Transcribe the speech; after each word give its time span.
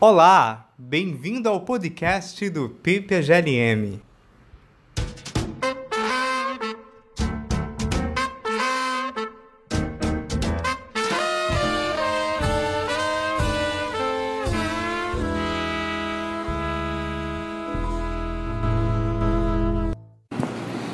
Olá, 0.00 0.68
bem-vindo 0.78 1.48
ao 1.48 1.62
podcast 1.62 2.48
do 2.50 2.68
PPGLM. 2.68 4.00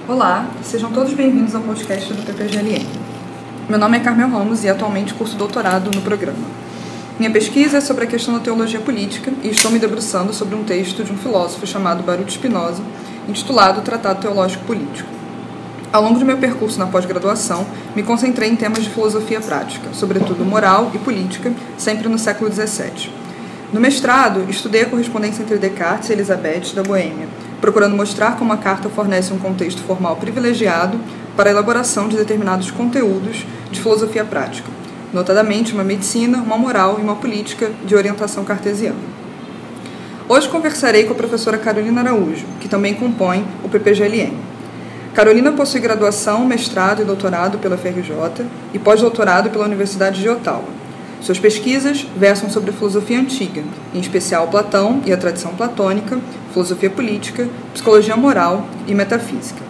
Olá, 0.09 0.50
sejam 0.62 0.91
todos 0.91 1.12
bem-vindos 1.12 1.55
ao 1.55 1.61
podcast 1.61 2.11
do 2.11 2.23
PPGLM. 2.23 2.86
Meu 3.68 3.79
nome 3.79 3.98
é 3.98 4.00
Carmel 4.00 4.30
Ramos 4.30 4.64
e 4.64 4.71
atualmente 4.71 5.12
curso 5.12 5.36
doutorado 5.36 5.91
no 5.95 6.00
programa. 6.00 6.64
Minha 7.17 7.31
pesquisa 7.31 7.79
é 7.79 7.81
sobre 7.81 8.05
a 8.05 8.07
questão 8.09 8.35
da 8.35 8.41
teologia 8.41 8.80
política 8.80 9.33
e 9.41 9.49
estou 9.49 9.71
me 9.71 9.79
debruçando 9.79 10.34
sobre 10.34 10.57
um 10.57 10.65
texto 10.65 11.05
de 11.05 11.12
um 11.12 11.16
filósofo 11.16 11.65
chamado 11.65 12.02
Baruch 12.02 12.33
Spinoza, 12.33 12.83
intitulado 13.29 13.83
Tratado 13.83 14.21
Teológico 14.21 14.65
Político. 14.65 15.09
Ao 15.93 16.02
longo 16.02 16.19
do 16.19 16.24
meu 16.24 16.37
percurso 16.38 16.77
na 16.77 16.88
pós-graduação, 16.88 17.65
me 17.95 18.02
concentrei 18.02 18.51
em 18.51 18.57
temas 18.57 18.83
de 18.83 18.91
filosofia 18.91 19.41
prática, 19.41 19.91
sobretudo 19.93 20.45
moral 20.45 20.91
e 20.93 20.98
política, 20.98 21.52
sempre 21.79 22.09
no 22.09 22.19
século 22.19 22.52
XVII. 22.52 23.12
No 23.73 23.80
mestrado, 23.80 24.51
estudei 24.51 24.83
a 24.83 24.87
correspondência 24.87 25.45
entre 25.45 25.57
Descartes 25.57 26.10
e 26.10 26.15
Elizabeth 26.15 26.74
da 26.74 26.83
Boêmia, 26.83 27.29
procurando 27.60 27.95
mostrar 27.95 28.37
como 28.37 28.52
a 28.52 28.57
carta 28.57 28.88
fornece 28.88 29.33
um 29.33 29.38
contexto 29.38 29.83
formal 29.83 30.16
privilegiado 30.16 30.99
para 31.37 31.49
a 31.49 31.52
elaboração 31.52 32.09
de 32.09 32.16
determinados 32.16 32.73
conteúdos 32.73 33.46
de 33.71 33.80
filosofia 33.80 34.24
prática, 34.24 34.69
notadamente 35.14 35.73
uma 35.73 35.82
medicina, 35.82 36.42
uma 36.42 36.59
moral 36.59 36.98
e 36.98 37.02
uma 37.02 37.16
política 37.16 37.70
de 37.86 37.95
orientação 37.95 38.45
cartesiana. 38.45 38.98
Hoje 40.28 40.48
conversarei 40.48 41.04
com 41.04 41.12
a 41.12 41.16
professora 41.16 41.56
Carolina 41.56 42.02
Araújo, 42.02 42.45
que 42.60 42.68
também 42.68 42.93
compõe 42.95 43.46
o 43.62 43.68
PPGLM. 43.71 44.37
Carolina 45.15 45.52
possui 45.52 45.80
graduação, 45.80 46.45
mestrado 46.45 47.01
e 47.01 47.04
doutorado 47.04 47.56
pela 47.56 47.79
FRJ 47.79 48.45
e 48.74 48.79
pós-doutorado 48.79 49.48
pela 49.48 49.65
Universidade 49.65 50.21
de 50.21 50.29
Ottawa 50.29 50.84
suas 51.24 51.38
pesquisas 51.38 52.06
versam 52.15 52.51
sobre 52.51 52.68
a 52.68 52.73
filosofia 52.74 53.18
antiga, 53.18 53.62
em 53.95 53.99
especial 53.99 54.46
Platão 54.49 55.01
e 55.06 55.12
a 55.12 55.16
tradição 55.16 55.54
platônica, 55.54 56.21
filosofia 56.52 56.90
política, 56.90 57.49
psicologia 57.73 58.15
moral 58.15 58.68
e 58.87 58.95
metafísica. 58.95 59.62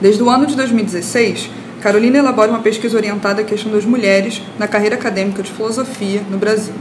Desde 0.00 0.22
o 0.22 0.30
ano 0.30 0.46
de 0.46 0.56
2016, 0.56 1.50
Carolina 1.82 2.18
elabora 2.18 2.48
uma 2.48 2.60
pesquisa 2.60 2.96
orientada 2.96 3.42
à 3.42 3.44
questão 3.44 3.72
das 3.72 3.84
mulheres 3.84 4.40
na 4.56 4.68
carreira 4.68 4.94
acadêmica 4.94 5.42
de 5.42 5.50
filosofia 5.50 6.22
no 6.30 6.38
Brasil. 6.38 6.74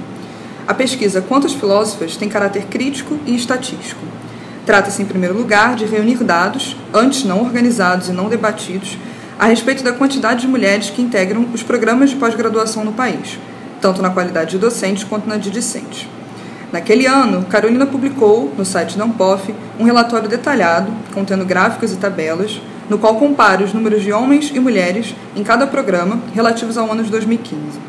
A 0.67 0.75
pesquisa 0.75 1.23
Quantas 1.23 1.53
Filósofas 1.53 2.16
tem 2.16 2.30
caráter 2.30 2.66
crítico 2.66 3.17
e 3.25 3.35
estatístico. 3.35 3.99
Trata-se, 4.63 5.02
em 5.02 5.05
primeiro 5.05 5.35
lugar, 5.35 5.75
de 5.75 5.85
reunir 5.85 6.23
dados, 6.23 6.77
antes 6.94 7.23
não 7.23 7.41
organizados 7.41 8.09
e 8.09 8.11
não 8.11 8.29
debatidos, 8.29 8.95
a 9.39 9.47
respeito 9.47 9.83
da 9.83 9.91
quantidade 9.91 10.41
de 10.41 10.47
mulheres 10.47 10.91
que 10.91 11.02
integram 11.02 11.47
os 11.52 11.63
programas 11.63 12.11
de 12.11 12.17
pós-graduação 12.17 12.85
no 12.85 12.94
país, 12.94 13.39
tanto 13.81 14.03
na 14.03 14.11
qualidade 14.11 14.52
de 14.52 14.59
docente 14.59 15.03
quanto 15.07 15.27
na 15.27 15.38
de 15.38 15.49
discente. 15.49 16.07
Naquele 16.72 17.07
ano, 17.07 17.44
Carolina 17.45 17.88
publicou, 17.88 18.53
no 18.55 18.63
site 18.63 18.99
da 18.99 19.03
Ampof, 19.03 19.52
um 19.79 19.83
relatório 19.83 20.29
detalhado, 20.29 20.94
contendo 21.11 21.44
gráficos 21.44 21.91
e 21.91 21.97
tabelas, 21.97 22.61
no 22.92 22.97
qual 22.97 23.16
compara 23.16 23.64
os 23.64 23.73
números 23.73 24.03
de 24.03 24.11
homens 24.11 24.52
e 24.53 24.59
mulheres 24.59 25.16
em 25.34 25.45
cada 25.45 25.66
programa 25.66 26.20
relativos 26.36 26.78
ao 26.78 26.92
ano 26.92 27.02
de 27.02 27.09
2015. 27.09 27.80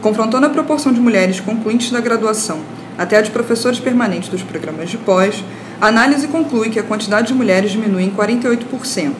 Confrontando 0.00 0.46
a 0.46 0.48
proporção 0.48 0.92
de 0.92 1.00
mulheres 1.00 1.40
concluintes 1.40 1.90
da 1.90 2.00
graduação 2.00 2.60
até 2.96 3.16
a 3.16 3.20
de 3.20 3.32
professores 3.32 3.80
permanentes 3.80 4.28
dos 4.28 4.44
programas 4.44 4.90
de 4.90 4.96
pós, 4.96 5.42
a 5.80 5.88
análise 5.88 6.28
conclui 6.28 6.70
que 6.70 6.78
a 6.78 6.84
quantidade 6.84 7.26
de 7.26 7.34
mulheres 7.34 7.72
diminui 7.72 8.04
em 8.04 8.10
48%, 8.12 9.12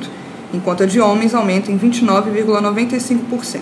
enquanto 0.52 0.84
a 0.84 0.86
de 0.86 1.00
homens 1.00 1.34
aumenta 1.34 1.72
em 1.72 1.76
29,95%. 1.80 3.60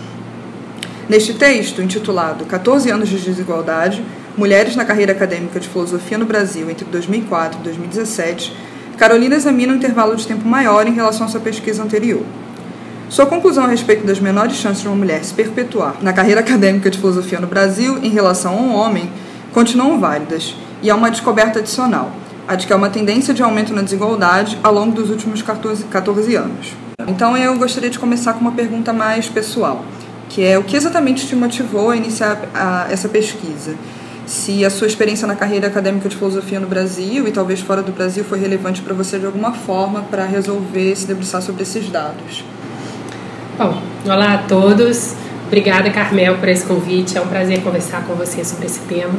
Neste 1.08 1.34
texto, 1.34 1.82
intitulado 1.82 2.44
14 2.44 2.90
anos 2.90 3.08
de 3.08 3.18
desigualdade, 3.18 4.02
Mulheres 4.34 4.74
na 4.76 4.84
carreira 4.86 5.12
acadêmica 5.12 5.60
de 5.60 5.68
filosofia 5.68 6.16
no 6.16 6.24
Brasil 6.24 6.70
entre 6.70 6.86
2004 6.86 7.60
e 7.60 7.64
2017, 7.64 8.56
Carolina 8.96 9.36
examina 9.36 9.74
um 9.74 9.76
intervalo 9.76 10.16
de 10.16 10.26
tempo 10.26 10.48
maior 10.48 10.86
em 10.86 10.94
relação 10.94 11.26
à 11.26 11.28
sua 11.28 11.40
pesquisa 11.40 11.82
anterior. 11.82 12.22
Sua 13.10 13.26
conclusão 13.26 13.64
a 13.64 13.68
respeito 13.68 14.06
das 14.06 14.18
menores 14.18 14.56
chances 14.56 14.80
de 14.80 14.88
uma 14.88 14.96
mulher 14.96 15.22
se 15.22 15.34
perpetuar 15.34 15.96
na 16.00 16.14
carreira 16.14 16.40
acadêmica 16.40 16.88
de 16.88 16.96
filosofia 16.96 17.40
no 17.40 17.46
Brasil 17.46 17.98
em 18.02 18.08
relação 18.08 18.54
a 18.54 18.62
um 18.62 18.74
homem 18.74 19.10
continuam 19.52 20.00
válidas, 20.00 20.56
e 20.82 20.88
há 20.88 20.94
uma 20.94 21.10
descoberta 21.10 21.58
adicional 21.58 22.10
a 22.48 22.54
de 22.54 22.66
que 22.66 22.72
há 22.72 22.76
uma 22.76 22.88
tendência 22.88 23.34
de 23.34 23.42
aumento 23.42 23.74
na 23.74 23.82
desigualdade 23.82 24.58
ao 24.62 24.72
longo 24.72 24.92
dos 24.92 25.10
últimos 25.10 25.42
14, 25.42 25.84
14 25.84 26.34
anos. 26.36 26.74
Então 27.06 27.36
eu 27.36 27.56
gostaria 27.58 27.90
de 27.90 27.98
começar 27.98 28.32
com 28.32 28.40
uma 28.40 28.52
pergunta 28.52 28.94
mais 28.94 29.28
pessoal, 29.28 29.84
que 30.32 30.42
é 30.42 30.58
o 30.58 30.64
que 30.64 30.74
exatamente 30.74 31.26
te 31.26 31.36
motivou 31.36 31.90
a 31.90 31.96
iniciar 31.96 32.48
a, 32.54 32.86
essa 32.90 33.06
pesquisa? 33.06 33.74
Se 34.24 34.64
a 34.64 34.70
sua 34.70 34.86
experiência 34.86 35.26
na 35.26 35.36
carreira 35.36 35.66
acadêmica 35.66 36.08
de 36.08 36.16
filosofia 36.16 36.58
no 36.58 36.66
Brasil 36.66 37.28
e 37.28 37.30
talvez 37.30 37.60
fora 37.60 37.82
do 37.82 37.92
Brasil 37.92 38.24
foi 38.24 38.38
relevante 38.38 38.80
para 38.80 38.94
você 38.94 39.18
de 39.18 39.26
alguma 39.26 39.52
forma 39.52 40.00
para 40.10 40.24
resolver 40.24 40.96
se 40.96 41.06
debruçar 41.06 41.42
sobre 41.42 41.64
esses 41.64 41.86
dados. 41.90 42.42
Bom, 43.58 43.82
olá 44.06 44.32
a 44.32 44.38
todos. 44.38 45.14
Obrigada, 45.48 45.90
Carmel, 45.90 46.38
por 46.38 46.48
esse 46.48 46.64
convite. 46.64 47.18
É 47.18 47.20
um 47.20 47.28
prazer 47.28 47.60
conversar 47.62 48.06
com 48.06 48.14
você 48.14 48.42
sobre 48.42 48.64
esse 48.64 48.80
tema. 48.80 49.12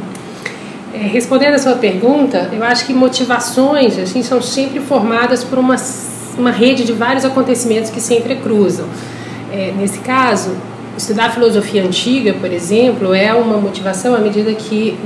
É, 0.92 0.98
respondendo 0.98 1.54
a 1.54 1.58
sua 1.60 1.76
pergunta, 1.76 2.50
eu 2.52 2.64
acho 2.64 2.86
que 2.86 2.92
motivações 2.92 3.96
assim 4.00 4.20
são 4.24 4.42
sempre 4.42 4.80
formadas 4.80 5.44
por 5.44 5.60
uma, 5.60 5.76
uma 6.36 6.50
rede 6.50 6.82
de 6.82 6.92
vários 6.92 7.24
acontecimentos 7.24 7.88
que 7.88 8.00
sempre 8.00 8.34
cruzam. 8.34 8.88
É, 9.52 9.72
nesse 9.78 10.00
caso, 10.00 10.56
estudar 10.96 11.32
filosofia 11.32 11.84
antiga, 11.84 12.32
por 12.34 12.52
exemplo, 12.52 13.14
é 13.14 13.32
uma 13.34 13.56
motivação 13.58 14.14
à 14.14 14.18
medida 14.18 14.52
que 14.54 14.96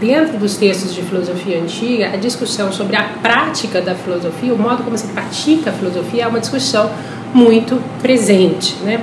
dentro 0.00 0.36
dos 0.38 0.56
textos 0.56 0.94
de 0.94 1.02
filosofia 1.02 1.60
antiga, 1.60 2.10
a 2.12 2.16
discussão 2.16 2.72
sobre 2.72 2.96
a 2.96 3.04
prática 3.22 3.80
da 3.80 3.94
filosofia, 3.94 4.52
o 4.52 4.58
modo 4.58 4.82
como 4.82 4.98
se 4.98 5.06
pratica 5.08 5.70
a 5.70 5.72
filosofia, 5.72 6.24
é 6.24 6.26
uma 6.26 6.40
discussão 6.40 6.90
muito 7.32 7.80
presente, 8.00 8.76
né? 8.82 9.00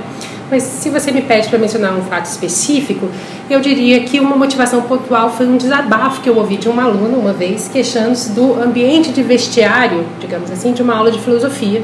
Mas 0.50 0.64
se 0.64 0.90
você 0.90 1.10
me 1.10 1.22
pede 1.22 1.48
para 1.48 1.58
mencionar 1.58 1.94
um 1.94 2.02
fato 2.02 2.26
específico, 2.26 3.08
eu 3.48 3.58
diria 3.58 4.00
que 4.00 4.20
uma 4.20 4.36
motivação 4.36 4.82
pontual 4.82 5.30
foi 5.30 5.46
um 5.46 5.56
desabafo 5.56 6.20
que 6.20 6.28
eu 6.28 6.36
ouvi 6.36 6.58
de 6.58 6.68
uma 6.68 6.84
aluna 6.84 7.16
uma 7.16 7.32
vez, 7.32 7.68
queixando-se 7.72 8.32
do 8.32 8.62
ambiente 8.62 9.12
de 9.12 9.22
vestiário, 9.22 10.04
digamos 10.20 10.50
assim, 10.50 10.74
de 10.74 10.82
uma 10.82 10.94
aula 10.94 11.10
de 11.10 11.18
filosofia, 11.18 11.82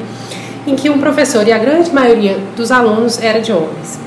em 0.69 0.77
que 0.77 0.91
um 0.91 0.99
professor 0.99 1.47
e 1.49 1.53
a 1.53 1.59
grande 1.59 1.93
maioria 1.93 2.39
dos 2.55 2.71
alunos 2.71 3.21
era 3.21 3.41
de 3.41 3.51
homens. 3.51 3.99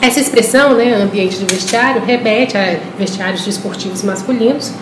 Essa 0.00 0.18
expressão, 0.18 0.74
né, 0.74 0.94
ambiente 0.94 1.38
de 1.38 1.44
vestiário, 1.44 2.02
remete 2.04 2.56
a 2.56 2.78
vestiários 2.98 3.44
desportivos 3.44 4.02
masculinos, 4.02 4.72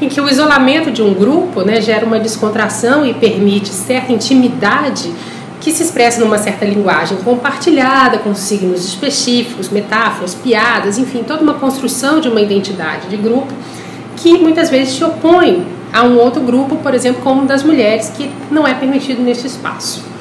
em 0.00 0.08
que 0.08 0.20
o 0.20 0.28
isolamento 0.28 0.92
de 0.92 1.02
um 1.02 1.12
grupo 1.12 1.62
né, 1.62 1.80
gera 1.80 2.06
uma 2.06 2.20
descontração 2.20 3.04
e 3.04 3.12
permite 3.12 3.68
certa 3.68 4.12
intimidade 4.12 5.12
que 5.60 5.72
se 5.72 5.82
expressa 5.82 6.20
numa 6.20 6.38
certa 6.38 6.64
linguagem 6.64 7.18
compartilhada, 7.18 8.18
com 8.18 8.32
signos 8.32 8.86
específicos, 8.86 9.68
metáforas, 9.68 10.36
piadas, 10.36 10.98
enfim, 10.98 11.24
toda 11.26 11.42
uma 11.42 11.54
construção 11.54 12.20
de 12.20 12.28
uma 12.28 12.40
identidade 12.40 13.08
de 13.08 13.16
grupo 13.16 13.52
que 14.16 14.38
muitas 14.38 14.70
vezes 14.70 14.94
se 14.94 15.04
opõe 15.04 15.66
a 15.92 16.04
um 16.04 16.16
outro 16.16 16.40
grupo, 16.42 16.76
por 16.76 16.94
exemplo, 16.94 17.22
como 17.22 17.44
das 17.44 17.64
mulheres, 17.64 18.12
que 18.16 18.30
não 18.50 18.66
é 18.66 18.74
permitido 18.74 19.20
nesse 19.20 19.48
espaço. 19.48 20.17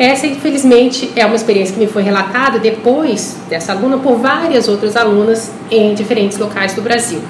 Essa, 0.00 0.26
infelizmente, 0.26 1.12
é 1.14 1.26
uma 1.26 1.36
experiência 1.36 1.74
que 1.74 1.78
me 1.78 1.86
foi 1.86 2.02
relatada 2.02 2.58
depois 2.58 3.36
dessa 3.50 3.72
aluna 3.72 3.98
por 3.98 4.16
várias 4.16 4.66
outras 4.66 4.96
alunas 4.96 5.52
em 5.70 5.92
diferentes 5.92 6.38
locais 6.38 6.72
do 6.72 6.80
Brasil. 6.80 7.20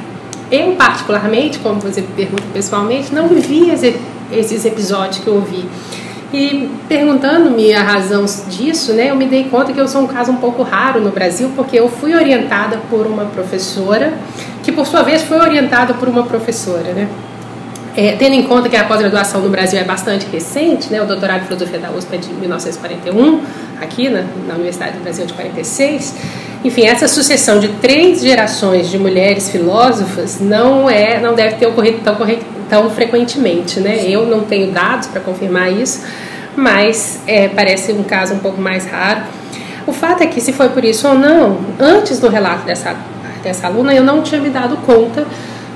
Eu, 0.52 0.76
particularmente, 0.76 1.58
como 1.58 1.80
você 1.80 2.00
pergunta 2.00 2.44
pessoalmente, 2.52 3.12
não 3.12 3.26
vivi 3.26 3.72
esses 4.30 4.64
episódios 4.64 5.18
que 5.18 5.26
eu 5.26 5.34
ouvi 5.34 5.64
E 6.32 6.70
perguntando-me 6.88 7.74
a 7.74 7.82
razão 7.82 8.24
disso, 8.48 8.92
né, 8.92 9.10
eu 9.10 9.16
me 9.16 9.26
dei 9.26 9.48
conta 9.50 9.72
que 9.72 9.80
eu 9.80 9.88
sou 9.88 10.02
um 10.02 10.06
caso 10.06 10.30
um 10.30 10.36
pouco 10.36 10.62
raro 10.62 11.00
no 11.00 11.10
Brasil, 11.10 11.50
porque 11.56 11.76
eu 11.76 11.88
fui 11.88 12.14
orientada 12.14 12.78
por 12.88 13.04
uma 13.04 13.24
professora, 13.24 14.12
que 14.62 14.70
por 14.70 14.86
sua 14.86 15.02
vez 15.02 15.22
foi 15.22 15.40
orientada 15.40 15.94
por 15.94 16.08
uma 16.08 16.22
professora, 16.22 16.92
né? 16.92 17.08
É, 17.96 18.12
tendo 18.12 18.34
em 18.34 18.44
conta 18.44 18.68
que 18.68 18.76
a 18.76 18.84
pós-graduação 18.84 19.40
no 19.40 19.48
Brasil 19.48 19.78
é 19.78 19.84
bastante 19.84 20.26
recente, 20.30 20.92
né, 20.92 21.02
o 21.02 21.06
doutorado 21.06 21.40
de 21.40 21.46
filosofia 21.46 21.78
da 21.78 21.90
USP 21.90 22.14
é 22.14 22.18
de 22.18 22.32
1941, 22.32 23.40
aqui 23.80 24.08
na, 24.08 24.24
na 24.46 24.54
Universidade 24.54 24.92
do 24.96 25.02
Brasil 25.02 25.26
de 25.26 25.32
46. 25.32 26.14
Enfim, 26.64 26.86
essa 26.86 27.08
sucessão 27.08 27.58
de 27.58 27.68
três 27.68 28.20
gerações 28.20 28.90
de 28.90 28.98
mulheres 28.98 29.50
filósofas 29.50 30.40
não 30.40 30.88
é, 30.88 31.18
não 31.18 31.34
deve 31.34 31.56
ter 31.56 31.66
ocorrido 31.66 32.00
tão, 32.04 32.16
tão 32.68 32.90
frequentemente, 32.90 33.80
né? 33.80 34.04
Eu 34.06 34.26
não 34.26 34.42
tenho 34.42 34.70
dados 34.70 35.08
para 35.08 35.20
confirmar 35.20 35.72
isso, 35.72 36.04
mas 36.54 37.20
é, 37.26 37.48
parece 37.48 37.92
um 37.92 38.02
caso 38.02 38.34
um 38.34 38.38
pouco 38.38 38.60
mais 38.60 38.86
raro. 38.86 39.22
O 39.86 39.92
fato 39.92 40.22
é 40.22 40.26
que 40.26 40.40
se 40.40 40.52
foi 40.52 40.68
por 40.68 40.84
isso 40.84 41.08
ou 41.08 41.14
não, 41.14 41.58
antes 41.80 42.20
do 42.20 42.28
relato 42.28 42.66
dessa 42.66 42.94
dessa 43.42 43.66
aluna, 43.66 43.94
eu 43.94 44.04
não 44.04 44.22
tinha 44.22 44.40
me 44.40 44.50
dado 44.50 44.76
conta 44.78 45.26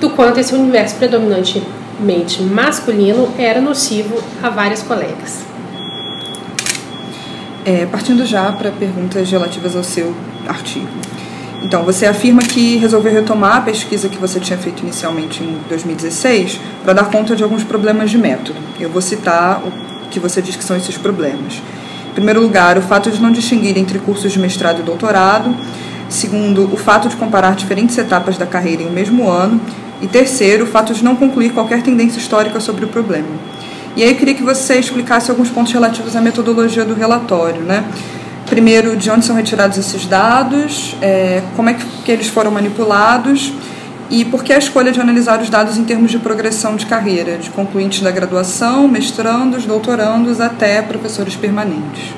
do 0.00 0.10
quanto 0.10 0.38
esse 0.38 0.54
universo 0.54 0.96
predominante 0.96 1.62
mente 2.00 2.42
masculino 2.42 3.28
era 3.38 3.60
nocivo 3.60 4.22
a 4.42 4.50
várias 4.50 4.82
colegas. 4.82 5.40
É, 7.64 7.86
partindo 7.86 8.26
já 8.26 8.52
para 8.52 8.70
perguntas 8.70 9.30
relativas 9.30 9.74
ao 9.74 9.82
seu 9.82 10.14
artigo. 10.46 10.88
Então, 11.62 11.82
você 11.82 12.04
afirma 12.04 12.42
que 12.42 12.76
resolveu 12.76 13.10
retomar 13.10 13.56
a 13.56 13.60
pesquisa 13.62 14.06
que 14.06 14.18
você 14.18 14.38
tinha 14.38 14.58
feito 14.58 14.82
inicialmente 14.82 15.42
em 15.42 15.58
2016 15.66 16.60
para 16.84 16.92
dar 16.92 17.04
conta 17.04 17.34
de 17.34 17.42
alguns 17.42 17.64
problemas 17.64 18.10
de 18.10 18.18
método. 18.18 18.58
Eu 18.78 18.90
vou 18.90 19.00
citar 19.00 19.62
o 19.64 19.72
que 20.10 20.20
você 20.20 20.42
diz 20.42 20.56
que 20.56 20.62
são 20.62 20.76
esses 20.76 20.98
problemas. 20.98 21.62
Em 22.10 22.12
primeiro 22.14 22.42
lugar, 22.42 22.76
o 22.76 22.82
fato 22.82 23.10
de 23.10 23.20
não 23.20 23.32
distinguir 23.32 23.78
entre 23.78 23.98
cursos 23.98 24.30
de 24.30 24.38
mestrado 24.38 24.80
e 24.80 24.82
doutorado. 24.82 25.56
Segundo, 26.10 26.70
o 26.70 26.76
fato 26.76 27.08
de 27.08 27.16
comparar 27.16 27.56
diferentes 27.56 27.96
etapas 27.96 28.36
da 28.36 28.44
carreira 28.44 28.82
em 28.82 28.86
um 28.86 28.92
mesmo 28.92 29.26
ano. 29.26 29.58
E 30.04 30.06
terceiro, 30.06 30.64
o 30.64 30.66
fato 30.66 30.92
de 30.92 31.02
não 31.02 31.16
concluir 31.16 31.54
qualquer 31.54 31.80
tendência 31.80 32.18
histórica 32.18 32.60
sobre 32.60 32.84
o 32.84 32.88
problema. 32.88 33.26
E 33.96 34.02
aí 34.02 34.10
eu 34.10 34.16
queria 34.16 34.34
que 34.34 34.42
você 34.42 34.74
explicasse 34.74 35.30
alguns 35.30 35.48
pontos 35.48 35.72
relativos 35.72 36.14
à 36.14 36.20
metodologia 36.20 36.84
do 36.84 36.92
relatório, 36.92 37.62
né? 37.62 37.82
Primeiro, 38.44 38.96
de 38.96 39.10
onde 39.10 39.24
são 39.24 39.34
retirados 39.34 39.78
esses 39.78 40.04
dados, 40.04 40.94
é, 41.00 41.42
como 41.56 41.70
é 41.70 41.74
que, 41.74 41.86
que 42.04 42.12
eles 42.12 42.26
foram 42.26 42.50
manipulados 42.50 43.50
e 44.10 44.26
por 44.26 44.44
que 44.44 44.52
a 44.52 44.58
escolha 44.58 44.92
de 44.92 45.00
analisar 45.00 45.40
os 45.40 45.48
dados 45.48 45.78
em 45.78 45.84
termos 45.84 46.10
de 46.10 46.18
progressão 46.18 46.76
de 46.76 46.84
carreira, 46.84 47.38
de 47.38 47.48
concluintes 47.48 48.02
da 48.02 48.10
graduação, 48.10 48.86
mestrandos, 48.86 49.64
doutorandos 49.64 50.38
até 50.38 50.82
professores 50.82 51.34
permanentes. 51.34 52.12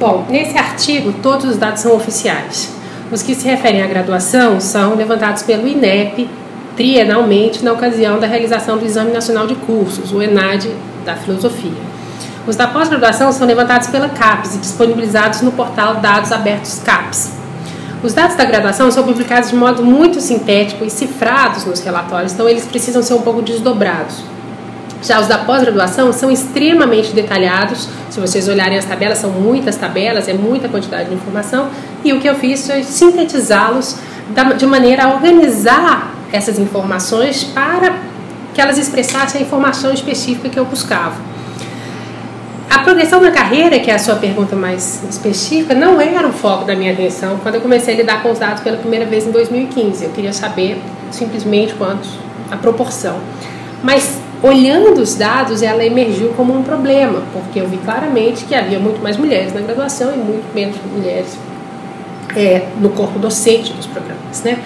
Bom, 0.00 0.26
nesse 0.28 0.58
artigo 0.58 1.14
todos 1.22 1.44
os 1.44 1.56
dados 1.56 1.82
são 1.82 1.94
oficiais. 1.94 2.70
Os 3.12 3.22
que 3.22 3.32
se 3.32 3.46
referem 3.46 3.80
à 3.80 3.86
graduação 3.86 4.58
são 4.58 4.96
levantados 4.96 5.44
pelo 5.44 5.68
INEP 5.68 6.28
trienalmente 6.76 7.64
na 7.64 7.72
ocasião 7.72 8.18
da 8.18 8.26
realização 8.26 8.76
do 8.76 8.84
Exame 8.84 9.12
Nacional 9.12 9.46
de 9.46 9.54
Cursos, 9.54 10.12
o 10.12 10.22
ENAD 10.22 10.70
da 11.04 11.14
Filosofia. 11.14 11.94
Os 12.46 12.56
da 12.56 12.66
pós-graduação 12.66 13.32
são 13.32 13.46
levantados 13.46 13.88
pela 13.88 14.08
CAPES 14.08 14.56
e 14.56 14.58
disponibilizados 14.58 15.40
no 15.40 15.52
portal 15.52 15.96
Dados 15.96 16.30
Abertos 16.30 16.80
CAPES. 16.84 17.32
Os 18.02 18.12
dados 18.12 18.36
da 18.36 18.44
graduação 18.44 18.90
são 18.90 19.02
publicados 19.02 19.48
de 19.48 19.56
modo 19.56 19.82
muito 19.82 20.20
sintético 20.20 20.84
e 20.84 20.90
cifrados 20.90 21.64
nos 21.64 21.80
relatórios, 21.80 22.34
então 22.34 22.46
eles 22.46 22.66
precisam 22.66 23.02
ser 23.02 23.14
um 23.14 23.22
pouco 23.22 23.40
desdobrados. 23.40 24.16
Já 25.02 25.20
os 25.20 25.26
da 25.26 25.38
pós-graduação 25.38 26.12
são 26.12 26.30
extremamente 26.30 27.12
detalhados. 27.12 27.88
Se 28.10 28.18
vocês 28.18 28.48
olharem 28.48 28.78
as 28.78 28.86
tabelas, 28.86 29.18
são 29.18 29.30
muitas 29.30 29.76
tabelas, 29.76 30.28
é 30.28 30.32
muita 30.32 30.66
quantidade 30.68 31.10
de 31.10 31.14
informação. 31.14 31.68
E 32.02 32.12
o 32.12 32.20
que 32.20 32.28
eu 32.28 32.34
fiz 32.34 32.66
foi 32.66 32.82
sintetizá-los 32.82 33.96
de 34.56 34.66
maneira 34.66 35.04
a 35.04 35.14
organizar 35.14 36.13
essas 36.32 36.58
informações 36.58 37.44
para 37.44 37.96
que 38.52 38.60
elas 38.60 38.78
expressassem 38.78 39.40
a 39.40 39.44
informação 39.44 39.92
específica 39.92 40.48
que 40.48 40.58
eu 40.58 40.64
buscava. 40.64 41.16
A 42.70 42.80
progressão 42.80 43.20
na 43.20 43.30
carreira, 43.30 43.78
que 43.78 43.90
é 43.90 43.94
a 43.94 43.98
sua 43.98 44.16
pergunta 44.16 44.56
mais 44.56 45.02
específica, 45.08 45.74
não 45.74 46.00
era 46.00 46.26
o 46.26 46.32
foco 46.32 46.64
da 46.64 46.74
minha 46.74 46.92
atenção 46.92 47.38
quando 47.42 47.56
eu 47.56 47.60
comecei 47.60 47.94
a 47.94 47.96
lidar 47.96 48.22
com 48.22 48.30
os 48.30 48.38
dados 48.38 48.62
pela 48.62 48.76
primeira 48.76 49.06
vez 49.06 49.26
em 49.26 49.30
2015. 49.30 50.04
Eu 50.04 50.10
queria 50.10 50.32
saber 50.32 50.80
simplesmente 51.10 51.74
quanto 51.74 52.08
a 52.50 52.56
proporção. 52.56 53.18
Mas 53.82 54.18
olhando 54.42 55.00
os 55.00 55.14
dados, 55.14 55.62
ela 55.62 55.84
emergiu 55.84 56.30
como 56.30 56.56
um 56.56 56.62
problema, 56.62 57.22
porque 57.32 57.60
eu 57.60 57.68
vi 57.68 57.76
claramente 57.78 58.44
que 58.44 58.54
havia 58.54 58.78
muito 58.78 59.02
mais 59.02 59.16
mulheres 59.16 59.54
na 59.54 59.60
graduação 59.60 60.12
e 60.12 60.18
muito 60.18 60.52
menos 60.54 60.76
mulheres 60.92 61.38
é, 62.36 62.66
no 62.80 62.90
corpo 62.90 63.18
docente 63.18 63.72
dos 63.72 63.86
programas, 63.86 64.42
né? 64.42 64.58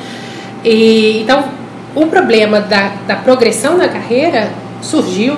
E, 0.65 1.23
então, 1.23 1.45
o 1.95 2.07
problema 2.07 2.61
da, 2.61 2.93
da 3.07 3.17
progressão 3.17 3.77
na 3.77 3.89
carreira 3.89 4.51
surgiu 4.81 5.37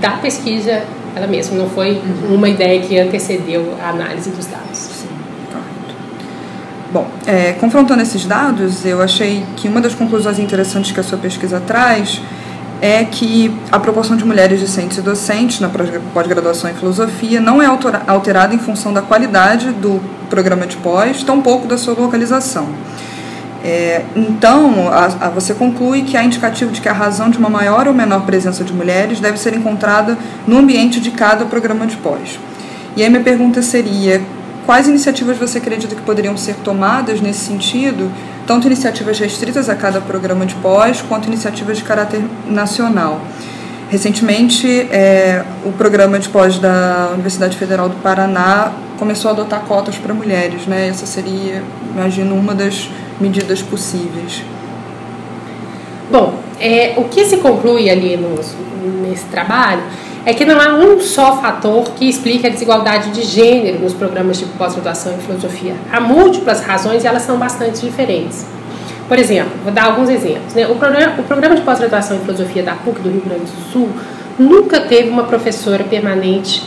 da 0.00 0.12
pesquisa 0.12 0.82
ela 1.14 1.26
mesma, 1.26 1.56
não 1.56 1.68
foi 1.68 1.92
uhum. 1.92 2.36
uma 2.36 2.48
ideia 2.48 2.80
que 2.80 2.98
antecedeu 2.98 3.74
a 3.82 3.90
análise 3.90 4.30
dos 4.30 4.46
dados. 4.46 4.78
Sim, 4.78 5.08
correto. 5.50 5.94
Bom, 6.90 7.06
é, 7.26 7.52
confrontando 7.52 8.02
esses 8.02 8.24
dados, 8.24 8.84
eu 8.84 9.02
achei 9.02 9.44
que 9.56 9.68
uma 9.68 9.80
das 9.80 9.94
conclusões 9.94 10.38
interessantes 10.38 10.90
que 10.90 11.00
a 11.00 11.02
sua 11.02 11.18
pesquisa 11.18 11.60
traz 11.60 12.20
é 12.80 13.04
que 13.04 13.54
a 13.70 13.78
proporção 13.78 14.16
de 14.16 14.24
mulheres 14.24 14.58
discentes 14.58 14.98
e 14.98 15.02
docentes 15.02 15.60
na 15.60 15.70
pós-graduação 16.12 16.68
em 16.68 16.74
filosofia 16.74 17.40
não 17.40 17.62
é 17.62 17.66
alterada 18.08 18.54
em 18.54 18.58
função 18.58 18.92
da 18.92 19.00
qualidade 19.00 19.70
do 19.70 20.00
programa 20.28 20.66
de 20.66 20.76
pós, 20.78 21.22
tampouco 21.22 21.68
da 21.68 21.78
sua 21.78 21.94
localização. 21.94 22.68
É, 23.64 24.02
então, 24.16 24.88
a, 24.88 25.26
a, 25.26 25.28
você 25.28 25.54
conclui 25.54 26.02
que 26.02 26.16
há 26.16 26.24
indicativo 26.24 26.72
de 26.72 26.80
que 26.80 26.88
a 26.88 26.92
razão 26.92 27.30
de 27.30 27.38
uma 27.38 27.48
maior 27.48 27.86
ou 27.86 27.94
menor 27.94 28.22
presença 28.22 28.64
de 28.64 28.72
mulheres 28.72 29.20
deve 29.20 29.38
ser 29.38 29.54
encontrada 29.54 30.18
no 30.46 30.58
ambiente 30.58 31.00
de 31.00 31.12
cada 31.12 31.44
programa 31.44 31.86
de 31.86 31.96
pós. 31.96 32.40
E 32.96 33.02
aí 33.02 33.08
minha 33.08 33.22
pergunta 33.22 33.62
seria, 33.62 34.20
quais 34.66 34.88
iniciativas 34.88 35.38
você 35.38 35.58
acredita 35.58 35.94
que 35.94 36.02
poderiam 36.02 36.36
ser 36.36 36.56
tomadas 36.56 37.20
nesse 37.20 37.40
sentido, 37.40 38.10
tanto 38.46 38.66
iniciativas 38.66 39.18
restritas 39.18 39.68
a 39.68 39.76
cada 39.76 40.00
programa 40.00 40.44
de 40.44 40.56
pós, 40.56 41.00
quanto 41.00 41.28
iniciativas 41.28 41.78
de 41.78 41.84
caráter 41.84 42.20
nacional? 42.46 43.20
Recentemente, 43.88 44.66
é, 44.90 45.44
o 45.64 45.72
programa 45.72 46.18
de 46.18 46.28
pós 46.28 46.58
da 46.58 47.10
Universidade 47.12 47.56
Federal 47.56 47.88
do 47.88 47.96
Paraná 47.96 48.72
começou 48.98 49.30
a 49.30 49.34
adotar 49.34 49.60
cotas 49.60 49.96
para 49.98 50.14
mulheres, 50.14 50.66
né? 50.66 50.88
Essa 50.88 51.04
seria, 51.04 51.62
imagino, 51.94 52.34
uma 52.34 52.54
das 52.54 52.88
medidas 53.22 53.62
possíveis? 53.62 54.42
Bom, 56.10 56.34
é, 56.60 56.94
o 56.96 57.04
que 57.04 57.24
se 57.24 57.38
conclui 57.38 57.88
ali 57.88 58.18
nesse 59.08 59.24
trabalho 59.26 59.82
é 60.24 60.34
que 60.34 60.44
não 60.44 60.60
há 60.60 60.74
um 60.74 61.00
só 61.00 61.40
fator 61.40 61.84
que 61.96 62.08
explique 62.08 62.46
a 62.46 62.50
desigualdade 62.50 63.10
de 63.10 63.22
gênero 63.22 63.80
nos 63.80 63.92
programas 63.94 64.38
de 64.38 64.44
pós-graduação 64.44 65.14
em 65.14 65.18
filosofia. 65.18 65.74
Há 65.90 66.00
múltiplas 66.00 66.60
razões 66.60 67.02
e 67.02 67.06
elas 67.06 67.22
são 67.22 67.38
bastante 67.38 67.80
diferentes. 67.80 68.46
Por 69.08 69.18
exemplo, 69.18 69.52
vou 69.64 69.72
dar 69.72 69.86
alguns 69.86 70.08
exemplos. 70.08 70.54
Né? 70.54 70.66
O, 70.68 70.76
programa, 70.76 71.14
o 71.18 71.22
programa 71.24 71.54
de 71.56 71.62
pós-graduação 71.62 72.16
em 72.16 72.20
filosofia 72.20 72.62
da 72.62 72.74
PUC 72.74 73.00
do 73.00 73.10
Rio 73.10 73.22
Grande 73.22 73.44
do 73.44 73.72
Sul 73.72 73.88
nunca 74.38 74.80
teve 74.80 75.08
uma 75.08 75.24
professora 75.24 75.82
permanente 75.84 76.62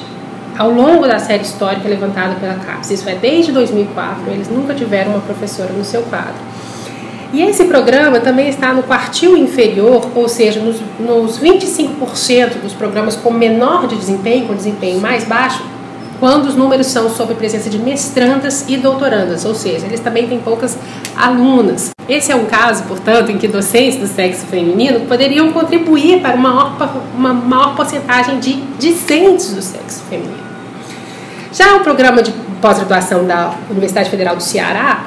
ao 0.57 0.71
longo 0.71 1.07
da 1.07 1.19
série 1.19 1.43
histórica 1.43 1.87
levantada 1.87 2.35
pela 2.35 2.55
CAPES. 2.55 2.91
Isso 2.91 3.09
é 3.09 3.15
desde 3.15 3.51
2004, 3.51 4.31
eles 4.31 4.49
nunca 4.49 4.73
tiveram 4.73 5.11
uma 5.11 5.21
professora 5.21 5.71
no 5.71 5.83
seu 5.83 6.01
quadro. 6.03 6.35
E 7.33 7.41
esse 7.41 7.65
programa 7.65 8.19
também 8.19 8.47
está 8.49 8.73
no 8.73 8.83
quartil 8.83 9.35
inferior, 9.35 10.09
ou 10.15 10.29
seja, 10.29 10.59
nos, 10.59 10.77
nos 10.99 11.39
25% 11.39 12.61
dos 12.61 12.73
programas 12.73 13.15
com 13.15 13.31
menor 13.31 13.87
de 13.87 13.95
desempenho, 13.95 14.47
com 14.47 14.55
desempenho 14.55 14.99
mais 14.99 15.23
baixo, 15.23 15.61
quando 16.19 16.45
os 16.45 16.55
números 16.55 16.87
são 16.87 17.09
sobre 17.09 17.35
presença 17.35 17.69
de 17.69 17.77
mestrandas 17.77 18.65
e 18.67 18.77
doutorandas, 18.77 19.43
ou 19.43 19.53
seja, 19.53 19.85
eles 19.85 19.99
também 19.99 20.27
têm 20.27 20.39
poucas 20.39 20.77
alunas. 21.15 21.91
Esse 22.07 22.31
é 22.31 22.35
um 22.35 22.45
caso, 22.45 22.83
portanto, 22.83 23.31
em 23.31 23.37
que 23.37 23.47
docentes 23.47 23.97
do 23.97 24.07
sexo 24.07 24.45
feminino 24.45 25.01
poderiam 25.01 25.51
contribuir 25.51 26.21
para 26.21 26.35
uma 26.35 26.53
maior, 26.53 27.01
uma 27.15 27.33
maior 27.33 27.75
porcentagem 27.75 28.39
de 28.39 28.53
discentes 28.79 29.53
do 29.53 29.61
sexo 29.61 30.03
feminino. 30.09 30.45
Já 31.51 31.75
o 31.75 31.79
programa 31.81 32.21
de 32.21 32.31
pós-graduação 32.61 33.25
da 33.25 33.53
Universidade 33.69 34.09
Federal 34.09 34.35
do 34.35 34.43
Ceará, 34.43 35.05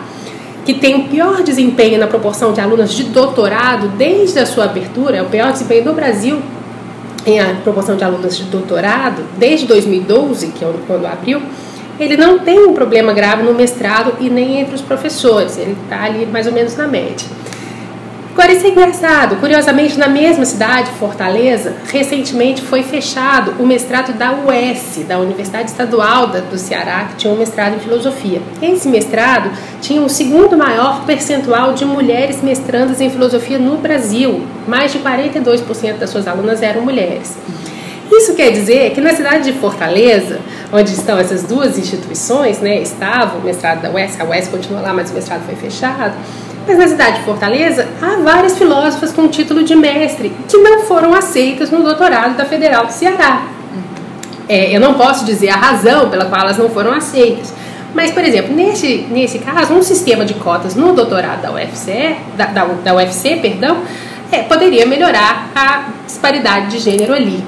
que 0.68 0.74
tem 0.74 0.96
o 0.96 1.08
pior 1.08 1.42
desempenho 1.42 1.98
na 1.98 2.06
proporção 2.06 2.52
de 2.52 2.60
alunas 2.60 2.92
de 2.92 3.04
doutorado 3.04 3.88
desde 3.96 4.38
a 4.38 4.44
sua 4.44 4.64
abertura, 4.64 5.16
é 5.16 5.22
o 5.22 5.24
pior 5.24 5.50
desempenho 5.50 5.82
do 5.82 5.94
Brasil 5.94 6.42
em 7.24 7.40
a 7.40 7.54
proporção 7.64 7.96
de 7.96 8.04
alunas 8.04 8.36
de 8.36 8.42
doutorado, 8.42 9.22
desde 9.38 9.66
2012, 9.66 10.48
que 10.48 10.62
é 10.62 10.70
quando 10.86 11.06
abriu, 11.06 11.40
ele 11.98 12.18
não 12.18 12.40
tem 12.40 12.66
um 12.66 12.74
problema 12.74 13.14
grave 13.14 13.44
no 13.44 13.54
mestrado 13.54 14.12
e 14.20 14.28
nem 14.28 14.60
entre 14.60 14.74
os 14.74 14.82
professores, 14.82 15.56
ele 15.56 15.74
está 15.84 16.04
ali 16.04 16.26
mais 16.26 16.46
ou 16.46 16.52
menos 16.52 16.76
na 16.76 16.86
média. 16.86 17.26
Agora, 18.38 18.52
isso 18.52 18.66
é 18.66 18.70
engraçado. 18.70 19.34
Curiosamente, 19.40 19.98
na 19.98 20.06
mesma 20.06 20.44
cidade, 20.44 20.92
Fortaleza, 20.92 21.74
recentemente 21.90 22.62
foi 22.62 22.84
fechado 22.84 23.56
o 23.58 23.66
mestrado 23.66 24.12
da 24.12 24.32
UES, 24.32 25.04
da 25.08 25.18
Universidade 25.18 25.68
Estadual 25.70 26.28
do 26.28 26.56
Ceará, 26.56 27.08
que 27.10 27.16
tinha 27.16 27.34
um 27.34 27.36
mestrado 27.36 27.74
em 27.74 27.80
filosofia. 27.80 28.40
Esse 28.62 28.86
mestrado 28.86 29.50
tinha 29.80 30.00
o 30.00 30.08
segundo 30.08 30.56
maior 30.56 31.04
percentual 31.04 31.72
de 31.72 31.84
mulheres 31.84 32.40
mestrandas 32.40 33.00
em 33.00 33.10
filosofia 33.10 33.58
no 33.58 33.76
Brasil. 33.78 34.46
Mais 34.68 34.92
de 34.92 35.00
42% 35.00 35.98
das 35.98 36.08
suas 36.08 36.28
alunas 36.28 36.62
eram 36.62 36.82
mulheres. 36.82 37.36
Isso 38.08 38.36
quer 38.36 38.52
dizer 38.52 38.92
que 38.92 39.00
na 39.00 39.14
cidade 39.14 39.52
de 39.52 39.58
Fortaleza, 39.58 40.38
onde 40.72 40.92
estão 40.92 41.18
essas 41.18 41.42
duas 41.42 41.76
instituições, 41.76 42.60
né, 42.60 42.80
estava 42.80 43.36
o 43.36 43.42
mestrado 43.42 43.82
da 43.82 43.90
UES, 43.90 44.18
a 44.20 44.24
UES 44.24 44.46
continua 44.46 44.80
lá, 44.80 44.94
mas 44.94 45.10
o 45.10 45.14
mestrado 45.14 45.44
foi 45.44 45.56
fechado 45.56 46.14
mas 46.68 46.76
na 46.76 46.86
cidade 46.86 47.18
de 47.20 47.24
Fortaleza 47.24 47.88
há 48.02 48.16
várias 48.16 48.58
filósofas 48.58 49.10
com 49.10 49.26
título 49.26 49.64
de 49.64 49.74
mestre 49.74 50.30
que 50.46 50.58
não 50.58 50.80
foram 50.80 51.14
aceitas 51.14 51.70
no 51.70 51.82
doutorado 51.82 52.36
da 52.36 52.44
Federal 52.44 52.84
do 52.84 52.92
Ceará. 52.92 53.46
É, 54.46 54.76
eu 54.76 54.78
não 54.78 54.92
posso 54.94 55.24
dizer 55.24 55.48
a 55.48 55.56
razão 55.56 56.10
pela 56.10 56.26
qual 56.26 56.42
elas 56.42 56.58
não 56.58 56.68
foram 56.68 56.92
aceitas. 56.92 57.54
Mas, 57.94 58.10
por 58.10 58.22
exemplo, 58.22 58.54
nesse, 58.54 59.06
nesse 59.10 59.38
caso, 59.38 59.72
um 59.72 59.82
sistema 59.82 60.26
de 60.26 60.34
cotas 60.34 60.74
no 60.74 60.92
doutorado 60.92 61.40
da 61.40 61.50
UFC, 61.50 62.16
da, 62.36 62.46
da, 62.46 62.64
da 62.66 62.94
UFC 62.94 63.36
perdão, 63.36 63.78
é, 64.30 64.42
poderia 64.42 64.84
melhorar 64.84 65.50
a 65.54 65.88
disparidade 66.06 66.70
de 66.72 66.78
gênero 66.80 67.14
ali. 67.14 67.42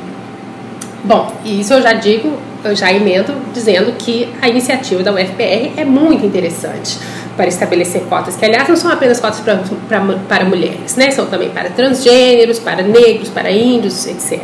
Bom, 1.04 1.30
isso 1.44 1.74
eu 1.74 1.82
já 1.82 1.92
digo, 1.92 2.38
eu 2.64 2.74
já 2.74 2.90
emendo 2.90 3.34
dizendo 3.52 3.92
que 3.98 4.28
a 4.40 4.48
iniciativa 4.48 5.02
da 5.02 5.12
UFPR 5.12 5.72
é 5.76 5.84
muito 5.84 6.24
interessante 6.24 6.98
para 7.36 7.46
estabelecer 7.46 8.02
cotas, 8.02 8.36
que 8.36 8.44
aliás 8.44 8.68
não 8.68 8.76
são 8.76 8.90
apenas 8.90 9.20
cotas 9.20 9.40
para, 9.40 9.56
para, 9.88 10.00
para 10.28 10.44
mulheres, 10.44 10.96
né? 10.96 11.10
são 11.10 11.26
também 11.26 11.50
para 11.50 11.70
transgêneros, 11.70 12.58
para 12.58 12.82
negros, 12.82 13.28
para 13.28 13.50
índios, 13.50 14.06
etc. 14.06 14.40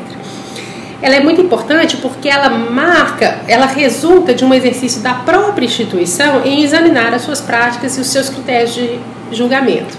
Ela 1.03 1.17
é 1.17 1.21
muito 1.21 1.41
importante 1.41 1.99
porque 1.99 2.29
ela 2.29 2.49
marca, 2.49 3.41
ela 3.47 3.67
resulta 3.67 4.35
de 4.35 4.45
um 4.45 4.55
exercício 4.55 5.03
da 5.03 5.13
própria 5.15 5.67
instituição 5.67 6.43
em 6.45 6.63
examinar 6.63 7.13
as 7.13 7.23
suas 7.23 7.41
práticas 7.41 7.99
e 7.99 8.01
os 8.01 8.07
seus 8.07 8.31
critérios 8.31 8.75
de 8.75 8.99
julgamento. 9.31 9.97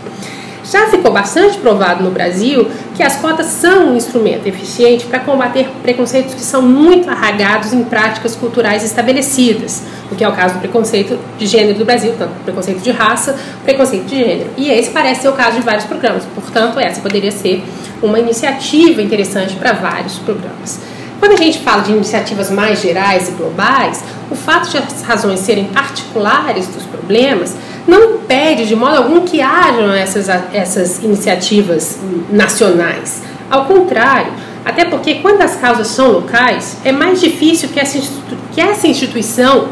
Já 0.69 0.87
ficou 0.87 1.11
bastante 1.11 1.57
provado 1.59 2.03
no 2.03 2.11
Brasil 2.11 2.69
que 2.93 3.01
as 3.01 3.15
cotas 3.15 3.45
são 3.45 3.93
um 3.93 3.95
instrumento 3.95 4.47
eficiente 4.47 5.05
para 5.05 5.19
combater 5.19 5.69
preconceitos 5.81 6.33
que 6.33 6.41
são 6.41 6.61
muito 6.61 7.09
arragados 7.09 7.71
em 7.71 7.85
práticas 7.85 8.35
culturais 8.35 8.83
estabelecidas, 8.83 9.83
o 10.11 10.15
que 10.15 10.25
é 10.25 10.27
o 10.27 10.33
caso 10.33 10.55
do 10.55 10.59
preconceito 10.59 11.17
de 11.37 11.47
gênero 11.47 11.79
do 11.79 11.85
Brasil, 11.85 12.13
tanto 12.17 12.33
preconceito 12.43 12.81
de 12.81 12.91
raça, 12.91 13.37
preconceito 13.63 14.07
de 14.07 14.17
gênero. 14.17 14.49
E 14.57 14.69
esse 14.69 14.89
parece 14.89 15.21
ser 15.21 15.29
o 15.29 15.33
caso 15.33 15.55
de 15.55 15.63
vários 15.63 15.85
programas, 15.85 16.23
portanto, 16.35 16.79
essa 16.79 16.99
poderia 16.99 17.31
ser 17.31 17.63
uma 18.01 18.19
iniciativa 18.19 19.01
interessante 19.01 19.55
para 19.55 19.71
vários 19.71 20.19
programas. 20.19 20.81
Quando 21.19 21.31
a 21.31 21.37
gente 21.37 21.59
fala 21.59 21.81
de 21.81 21.93
iniciativas 21.93 22.51
mais 22.51 22.81
gerais 22.81 23.29
e 23.29 23.31
globais, 23.31 24.03
o 24.29 24.35
fato 24.35 24.69
de 24.69 24.77
as 24.77 25.01
razões 25.01 25.39
serem 25.39 25.65
particulares 25.65 26.67
dos 26.67 26.83
problemas 26.83 27.55
não 27.87 28.15
impede 28.15 28.65
de 28.65 28.75
modo 28.75 28.97
algum 28.97 29.21
que 29.21 29.41
hajam 29.41 29.93
essas, 29.93 30.27
essas 30.53 31.01
iniciativas 31.01 31.97
nacionais. 32.29 33.23
Ao 33.49 33.65
contrário, 33.65 34.33
até 34.65 34.83
porque 34.83 35.15
quando 35.15 35.41
as 35.41 35.55
causas 35.55 35.87
são 35.87 36.11
locais, 36.11 36.77
é 36.83 36.91
mais 36.91 37.21
difícil 37.21 37.69
que 37.69 37.79
essa, 37.79 37.97
que 38.53 38.59
essa 38.59 38.85
instituição 38.85 39.69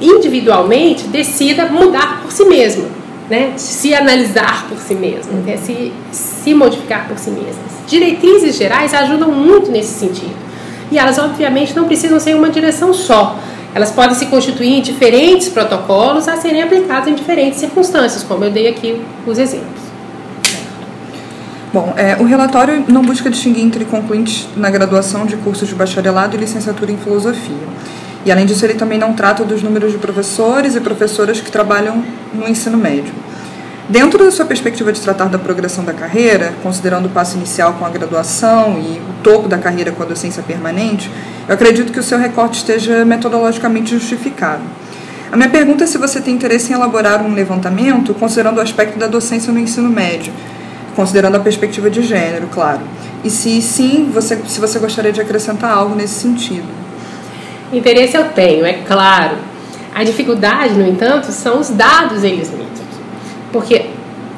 individualmente 0.00 1.06
decida 1.06 1.66
mudar 1.66 2.20
por 2.22 2.32
si 2.32 2.44
mesma, 2.44 2.86
né? 3.30 3.52
se 3.56 3.94
analisar 3.94 4.66
por 4.68 4.78
si 4.78 4.94
mesma, 4.94 5.32
né? 5.44 5.56
se, 5.56 5.92
se 6.10 6.52
modificar 6.54 7.06
por 7.06 7.18
si 7.18 7.30
mesma. 7.30 7.62
Diretrizes 7.86 8.56
gerais 8.56 8.92
ajudam 8.92 9.30
muito 9.30 9.70
nesse 9.70 9.98
sentido. 9.98 10.36
E 10.90 10.98
elas, 10.98 11.18
obviamente, 11.18 11.76
não 11.76 11.84
precisam 11.84 12.18
ser 12.18 12.34
uma 12.34 12.48
direção 12.48 12.92
só. 12.92 13.38
Elas 13.74 13.90
podem 13.90 14.14
se 14.14 14.26
constituir 14.26 14.74
em 14.74 14.82
diferentes 14.82 15.48
protocolos 15.48 16.26
a 16.26 16.36
serem 16.36 16.62
aplicados 16.62 17.08
em 17.08 17.14
diferentes 17.14 17.60
circunstâncias, 17.60 18.22
como 18.22 18.44
eu 18.44 18.50
dei 18.50 18.68
aqui 18.68 19.00
os 19.26 19.38
exemplos. 19.38 19.88
Bom, 21.72 21.92
é, 21.96 22.16
o 22.16 22.24
relatório 22.24 22.84
não 22.88 23.02
busca 23.02 23.28
distinguir 23.28 23.62
entre 23.62 23.84
concluintes 23.84 24.48
na 24.56 24.70
graduação 24.70 25.26
de 25.26 25.36
cursos 25.36 25.68
de 25.68 25.74
bacharelado 25.74 26.34
e 26.34 26.40
licenciatura 26.40 26.90
em 26.90 26.96
filosofia. 26.96 27.68
E 28.24 28.32
além 28.32 28.46
disso, 28.46 28.64
ele 28.64 28.74
também 28.74 28.98
não 28.98 29.12
trata 29.12 29.44
dos 29.44 29.62
números 29.62 29.92
de 29.92 29.98
professores 29.98 30.74
e 30.74 30.80
professoras 30.80 31.40
que 31.40 31.50
trabalham 31.50 32.02
no 32.32 32.48
ensino 32.48 32.78
médio. 32.78 33.12
Dentro 33.88 34.22
da 34.22 34.30
sua 34.30 34.44
perspectiva 34.44 34.92
de 34.92 35.00
tratar 35.00 35.30
da 35.30 35.38
progressão 35.38 35.82
da 35.82 35.94
carreira, 35.94 36.52
considerando 36.62 37.06
o 37.06 37.08
passo 37.08 37.38
inicial 37.38 37.72
com 37.78 37.86
a 37.86 37.88
graduação 37.88 38.78
e 38.78 38.98
o 38.98 39.22
topo 39.22 39.48
da 39.48 39.56
carreira 39.56 39.90
com 39.90 40.02
a 40.02 40.06
docência 40.06 40.42
permanente, 40.42 41.10
eu 41.48 41.54
acredito 41.54 41.90
que 41.90 41.98
o 41.98 42.02
seu 42.02 42.18
recorte 42.18 42.58
esteja 42.58 43.02
metodologicamente 43.06 43.92
justificado. 43.92 44.60
A 45.32 45.36
minha 45.38 45.48
pergunta 45.48 45.84
é 45.84 45.86
se 45.86 45.96
você 45.96 46.20
tem 46.20 46.34
interesse 46.34 46.70
em 46.70 46.74
elaborar 46.74 47.24
um 47.24 47.32
levantamento 47.32 48.12
considerando 48.12 48.58
o 48.58 48.60
aspecto 48.60 48.98
da 48.98 49.06
docência 49.06 49.50
no 49.50 49.58
ensino 49.58 49.88
médio, 49.88 50.34
considerando 50.94 51.36
a 51.36 51.40
perspectiva 51.40 51.88
de 51.88 52.02
gênero, 52.02 52.46
claro. 52.52 52.80
E 53.24 53.30
se 53.30 53.62
sim, 53.62 54.10
você, 54.12 54.36
se 54.48 54.60
você 54.60 54.78
gostaria 54.78 55.12
de 55.12 55.22
acrescentar 55.22 55.70
algo 55.70 55.94
nesse 55.94 56.20
sentido. 56.20 56.68
Interesse 57.72 58.18
eu 58.18 58.28
tenho, 58.32 58.66
é 58.66 58.82
claro. 58.86 59.38
A 59.94 60.04
dificuldade, 60.04 60.74
no 60.74 60.86
entanto, 60.86 61.32
são 61.32 61.58
os 61.58 61.70
dados 61.70 62.22
eles 62.22 62.50
mesmos. 62.50 62.77
Porque 63.52 63.86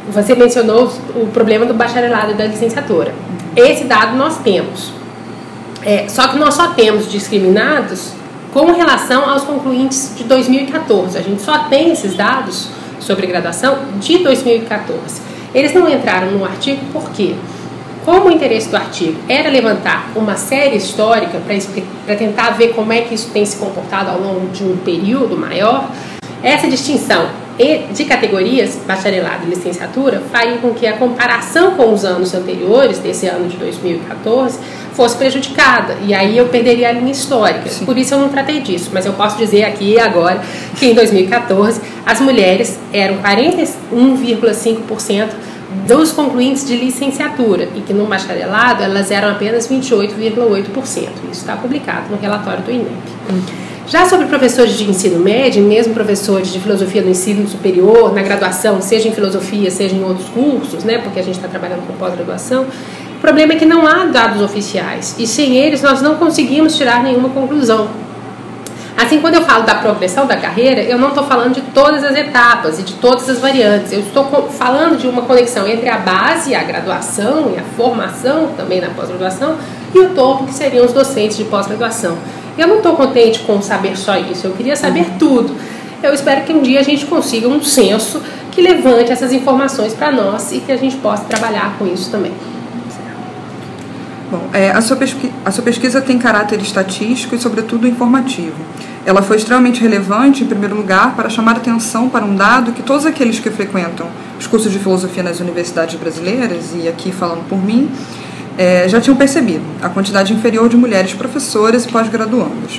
você 0.08 0.34
mencionou 0.34 0.92
o 1.14 1.26
problema 1.28 1.66
do 1.66 1.74
bacharelado 1.74 2.32
e 2.32 2.34
da 2.34 2.46
licenciatura. 2.46 3.14
Esse 3.56 3.84
dado 3.84 4.16
nós 4.16 4.38
temos. 4.38 4.92
É, 5.82 6.06
só 6.08 6.28
que 6.28 6.38
nós 6.38 6.54
só 6.54 6.68
temos 6.68 7.10
discriminados 7.10 8.12
com 8.52 8.72
relação 8.72 9.28
aos 9.28 9.42
concluintes 9.42 10.14
de 10.16 10.24
2014. 10.24 11.16
A 11.16 11.22
gente 11.22 11.42
só 11.42 11.60
tem 11.64 11.90
esses 11.92 12.14
dados 12.14 12.68
sobre 12.98 13.26
graduação 13.26 13.78
de 13.98 14.18
2014. 14.18 15.22
Eles 15.54 15.72
não 15.72 15.88
entraram 15.88 16.30
no 16.32 16.44
artigo 16.44 16.80
por 16.92 17.10
quê? 17.10 17.34
Como 18.04 18.28
o 18.28 18.32
interesse 18.32 18.68
do 18.68 18.76
artigo 18.76 19.18
era 19.28 19.50
levantar 19.50 20.10
uma 20.16 20.36
série 20.36 20.76
histórica 20.76 21.40
para 22.06 22.16
tentar 22.16 22.50
ver 22.50 22.68
como 22.68 22.92
é 22.92 23.02
que 23.02 23.14
isso 23.14 23.30
tem 23.30 23.44
se 23.44 23.56
comportado 23.56 24.10
ao 24.10 24.20
longo 24.20 24.48
de 24.48 24.64
um 24.64 24.76
período 24.78 25.36
maior, 25.36 25.88
essa 26.42 26.66
distinção 26.66 27.28
de 27.92 28.04
categorias, 28.04 28.78
bacharelado 28.86 29.46
e 29.46 29.50
licenciatura, 29.50 30.22
faria 30.32 30.56
com 30.58 30.72
que 30.72 30.86
a 30.86 30.94
comparação 30.94 31.72
com 31.72 31.92
os 31.92 32.04
anos 32.04 32.32
anteriores, 32.34 32.98
desse 32.98 33.26
ano 33.26 33.48
de 33.48 33.56
2014, 33.58 34.58
fosse 34.94 35.16
prejudicada. 35.16 35.96
E 36.02 36.14
aí 36.14 36.38
eu 36.38 36.48
perderia 36.48 36.88
a 36.88 36.92
linha 36.92 37.12
histórica. 37.12 37.68
Sim. 37.68 37.84
Por 37.84 37.98
isso 37.98 38.14
eu 38.14 38.18
não 38.18 38.28
tratei 38.28 38.60
disso. 38.60 38.90
Mas 38.92 39.04
eu 39.04 39.12
posso 39.12 39.36
dizer 39.36 39.64
aqui 39.64 39.92
e 39.92 39.98
agora 39.98 40.40
que 40.78 40.86
em 40.86 40.94
2014 40.94 41.80
as 42.06 42.20
mulheres 42.20 42.78
eram 42.92 43.18
41,5% 43.18 45.28
dos 45.86 46.12
concluintes 46.12 46.66
de 46.66 46.76
licenciatura 46.76 47.68
e 47.76 47.80
que 47.80 47.92
no 47.92 48.06
bacharelado 48.06 48.82
elas 48.82 49.10
eram 49.10 49.30
apenas 49.30 49.68
28,8%. 49.68 50.86
Isso 50.86 51.10
está 51.32 51.56
publicado 51.56 52.10
no 52.10 52.18
relatório 52.18 52.62
do 52.62 52.70
INEP. 52.70 52.90
Hum. 53.30 53.69
Já 53.90 54.08
sobre 54.08 54.26
professores 54.26 54.78
de 54.78 54.88
ensino 54.88 55.18
médio, 55.18 55.64
mesmo 55.64 55.92
professores 55.92 56.52
de 56.52 56.60
filosofia 56.60 57.02
no 57.02 57.10
ensino 57.10 57.48
superior, 57.48 58.14
na 58.14 58.22
graduação, 58.22 58.80
seja 58.80 59.08
em 59.08 59.12
filosofia, 59.12 59.68
seja 59.68 59.96
em 59.96 60.04
outros 60.04 60.28
cursos, 60.28 60.84
né, 60.84 60.98
porque 60.98 61.18
a 61.18 61.22
gente 61.24 61.34
está 61.34 61.48
trabalhando 61.48 61.84
com 61.84 61.94
pós-graduação, 61.94 62.66
o 63.16 63.20
problema 63.20 63.54
é 63.54 63.56
que 63.56 63.66
não 63.66 63.84
há 63.84 64.04
dados 64.04 64.40
oficiais 64.42 65.16
e 65.18 65.26
sem 65.26 65.56
eles 65.56 65.82
nós 65.82 66.00
não 66.00 66.14
conseguimos 66.14 66.76
tirar 66.76 67.02
nenhuma 67.02 67.30
conclusão. 67.30 67.88
Assim, 68.96 69.20
quando 69.20 69.34
eu 69.34 69.42
falo 69.42 69.64
da 69.64 69.74
progressão 69.74 70.24
da 70.24 70.36
carreira, 70.36 70.82
eu 70.82 70.96
não 70.96 71.08
estou 71.08 71.24
falando 71.24 71.54
de 71.54 71.62
todas 71.62 72.04
as 72.04 72.14
etapas 72.14 72.78
e 72.78 72.84
de 72.84 72.92
todas 72.94 73.28
as 73.28 73.40
variantes. 73.40 73.92
Eu 73.92 74.00
estou 74.00 74.24
falando 74.50 74.98
de 74.98 75.08
uma 75.08 75.22
conexão 75.22 75.66
entre 75.66 75.88
a 75.88 75.96
base, 75.96 76.54
a 76.54 76.62
graduação 76.62 77.52
e 77.56 77.58
a 77.58 77.62
formação 77.76 78.50
também 78.56 78.80
na 78.80 78.90
pós-graduação 78.90 79.56
e 79.92 79.98
o 79.98 80.10
topo, 80.10 80.44
que 80.44 80.54
seriam 80.54 80.84
os 80.84 80.92
docentes 80.92 81.36
de 81.36 81.44
pós-graduação. 81.44 82.16
Eu 82.60 82.68
não 82.68 82.76
estou 82.76 82.94
contente 82.94 83.38
com 83.40 83.62
saber 83.62 83.96
só 83.96 84.18
isso, 84.18 84.46
eu 84.46 84.52
queria 84.52 84.76
saber 84.76 85.00
uhum. 85.00 85.18
tudo. 85.18 85.56
Eu 86.02 86.12
espero 86.12 86.44
que 86.44 86.52
um 86.52 86.60
dia 86.60 86.80
a 86.80 86.82
gente 86.82 87.06
consiga 87.06 87.48
um 87.48 87.62
censo 87.62 88.20
que 88.52 88.60
levante 88.60 89.10
essas 89.10 89.32
informações 89.32 89.94
para 89.94 90.12
nós 90.12 90.52
e 90.52 90.60
que 90.60 90.70
a 90.70 90.76
gente 90.76 90.96
possa 90.96 91.24
trabalhar 91.24 91.76
com 91.78 91.86
isso 91.86 92.10
também. 92.10 92.32
Bom, 94.30 94.42
é, 94.52 94.72
a, 94.72 94.80
sua 94.82 94.98
a 95.42 95.50
sua 95.50 95.64
pesquisa 95.64 96.02
tem 96.02 96.18
caráter 96.18 96.60
estatístico 96.60 97.34
e, 97.34 97.38
sobretudo, 97.38 97.88
informativo. 97.88 98.56
Ela 99.06 99.22
foi 99.22 99.38
extremamente 99.38 99.80
relevante, 99.80 100.44
em 100.44 100.46
primeiro 100.46 100.76
lugar, 100.76 101.16
para 101.16 101.30
chamar 101.30 101.56
atenção 101.56 102.10
para 102.10 102.26
um 102.26 102.36
dado 102.36 102.72
que 102.72 102.82
todos 102.82 103.06
aqueles 103.06 103.38
que 103.38 103.50
frequentam 103.50 104.06
os 104.38 104.46
cursos 104.46 104.70
de 104.70 104.78
filosofia 104.78 105.22
nas 105.22 105.40
universidades 105.40 105.98
brasileiras, 105.98 106.74
e 106.74 106.86
aqui 106.86 107.10
falando 107.10 107.48
por 107.48 107.56
mim, 107.56 107.90
é, 108.60 108.86
já 108.86 109.00
tinham 109.00 109.16
percebido 109.16 109.64
a 109.80 109.88
quantidade 109.88 110.34
inferior 110.34 110.68
de 110.68 110.76
mulheres 110.76 111.14
professoras 111.14 111.86
e 111.86 111.88
pós-graduandas. 111.88 112.78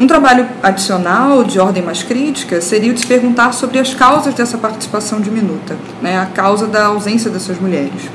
Um 0.00 0.06
trabalho 0.06 0.48
adicional, 0.62 1.44
de 1.44 1.60
ordem 1.60 1.82
mais 1.82 2.02
crítica, 2.02 2.58
seria 2.62 2.90
o 2.90 2.94
de 2.94 3.00
se 3.00 3.06
perguntar 3.06 3.52
sobre 3.52 3.78
as 3.78 3.92
causas 3.92 4.32
dessa 4.32 4.56
participação 4.56 5.20
diminuta, 5.20 5.76
né, 6.00 6.18
a 6.18 6.24
causa 6.24 6.66
da 6.66 6.86
ausência 6.86 7.30
dessas 7.30 7.60
mulheres. 7.60 8.08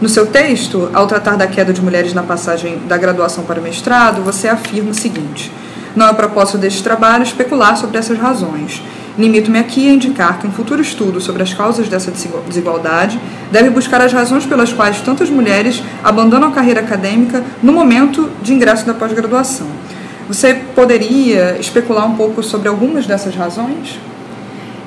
No 0.00 0.08
seu 0.08 0.26
texto, 0.26 0.90
ao 0.92 1.06
tratar 1.06 1.36
da 1.36 1.46
queda 1.46 1.72
de 1.72 1.80
mulheres 1.80 2.12
na 2.12 2.24
passagem 2.24 2.80
da 2.88 2.96
graduação 2.96 3.44
para 3.44 3.60
o 3.60 3.62
mestrado, 3.62 4.20
você 4.24 4.48
afirma 4.48 4.90
o 4.90 4.94
seguinte: 4.94 5.52
Não 5.94 6.08
é 6.08 6.12
propósito 6.12 6.58
deste 6.58 6.82
trabalho 6.82 7.22
especular 7.22 7.76
sobre 7.76 7.98
essas 7.98 8.18
razões. 8.18 8.82
Limito-me 9.18 9.58
aqui 9.58 9.88
a 9.88 9.92
indicar 9.92 10.38
que 10.38 10.46
um 10.46 10.50
futuro 10.50 10.80
estudo 10.80 11.20
sobre 11.20 11.42
as 11.42 11.52
causas 11.52 11.88
dessa 11.88 12.10
desigualdade 12.46 13.20
deve 13.50 13.68
buscar 13.68 14.00
as 14.00 14.12
razões 14.12 14.46
pelas 14.46 14.72
quais 14.72 15.00
tantas 15.00 15.28
mulheres 15.28 15.82
abandonam 16.02 16.48
a 16.48 16.52
carreira 16.52 16.80
acadêmica 16.80 17.44
no 17.62 17.72
momento 17.72 18.30
de 18.40 18.54
ingresso 18.54 18.86
da 18.86 18.94
pós-graduação. 18.94 19.66
Você 20.28 20.54
poderia 20.74 21.58
especular 21.60 22.06
um 22.06 22.16
pouco 22.16 22.42
sobre 22.42 22.68
algumas 22.68 23.06
dessas 23.06 23.34
razões? 23.34 23.98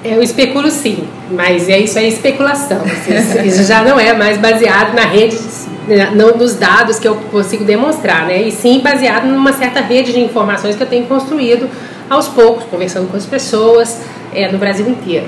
Eu 0.03 0.21
especulo 0.21 0.69
sim, 0.69 1.03
mas 1.31 1.67
é 1.67 1.79
isso 1.79 1.97
é 1.99 2.07
especulação. 2.07 2.81
Isso 3.43 3.63
já 3.63 3.83
não 3.83 3.99
é 3.99 4.13
mais 4.13 4.37
baseado 4.37 4.95
na 4.95 5.03
rede, 5.03 5.37
não 6.15 6.37
nos 6.37 6.55
dados 6.55 6.99
que 6.99 7.07
eu 7.07 7.15
consigo 7.31 7.63
demonstrar, 7.63 8.25
né? 8.27 8.43
E 8.43 8.51
sim 8.51 8.81
baseado 8.81 9.25
numa 9.25 9.53
certa 9.53 9.81
rede 9.81 10.13
de 10.13 10.19
informações 10.19 10.75
que 10.75 10.83
eu 10.83 10.87
tenho 10.87 11.05
construído 11.05 11.67
aos 12.09 12.27
poucos, 12.27 12.65
conversando 12.65 13.09
com 13.09 13.17
as 13.17 13.25
pessoas 13.25 14.01
é, 14.33 14.51
no 14.51 14.57
Brasil 14.57 14.87
inteiro. 14.87 15.27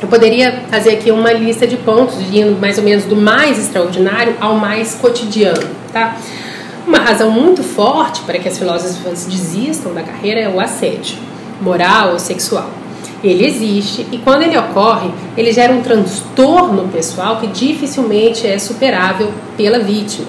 Eu 0.00 0.08
poderia 0.08 0.64
fazer 0.70 0.90
aqui 0.90 1.10
uma 1.10 1.32
lista 1.32 1.66
de 1.66 1.76
pontos, 1.76 2.16
indo 2.32 2.60
mais 2.60 2.78
ou 2.78 2.84
menos 2.84 3.04
do 3.04 3.16
mais 3.16 3.58
extraordinário 3.58 4.36
ao 4.40 4.56
mais 4.56 4.94
cotidiano, 4.94 5.68
tá? 5.92 6.16
Uma 6.86 6.98
razão 6.98 7.30
muito 7.30 7.62
forte 7.62 8.20
para 8.22 8.38
que 8.38 8.48
as 8.48 8.58
filósofas 8.58 9.26
desistam 9.26 9.94
da 9.94 10.02
carreira 10.02 10.40
é 10.40 10.48
o 10.48 10.60
assédio, 10.60 11.16
moral 11.60 12.12
ou 12.12 12.18
sexual 12.18 12.68
ele 13.28 13.46
existe 13.46 14.06
e 14.12 14.18
quando 14.18 14.42
ele 14.42 14.56
ocorre, 14.56 15.10
ele 15.36 15.50
gera 15.52 15.72
um 15.72 15.80
transtorno 15.80 16.88
pessoal 16.88 17.38
que 17.38 17.46
dificilmente 17.46 18.46
é 18.46 18.58
superável 18.58 19.32
pela 19.56 19.78
vítima. 19.78 20.26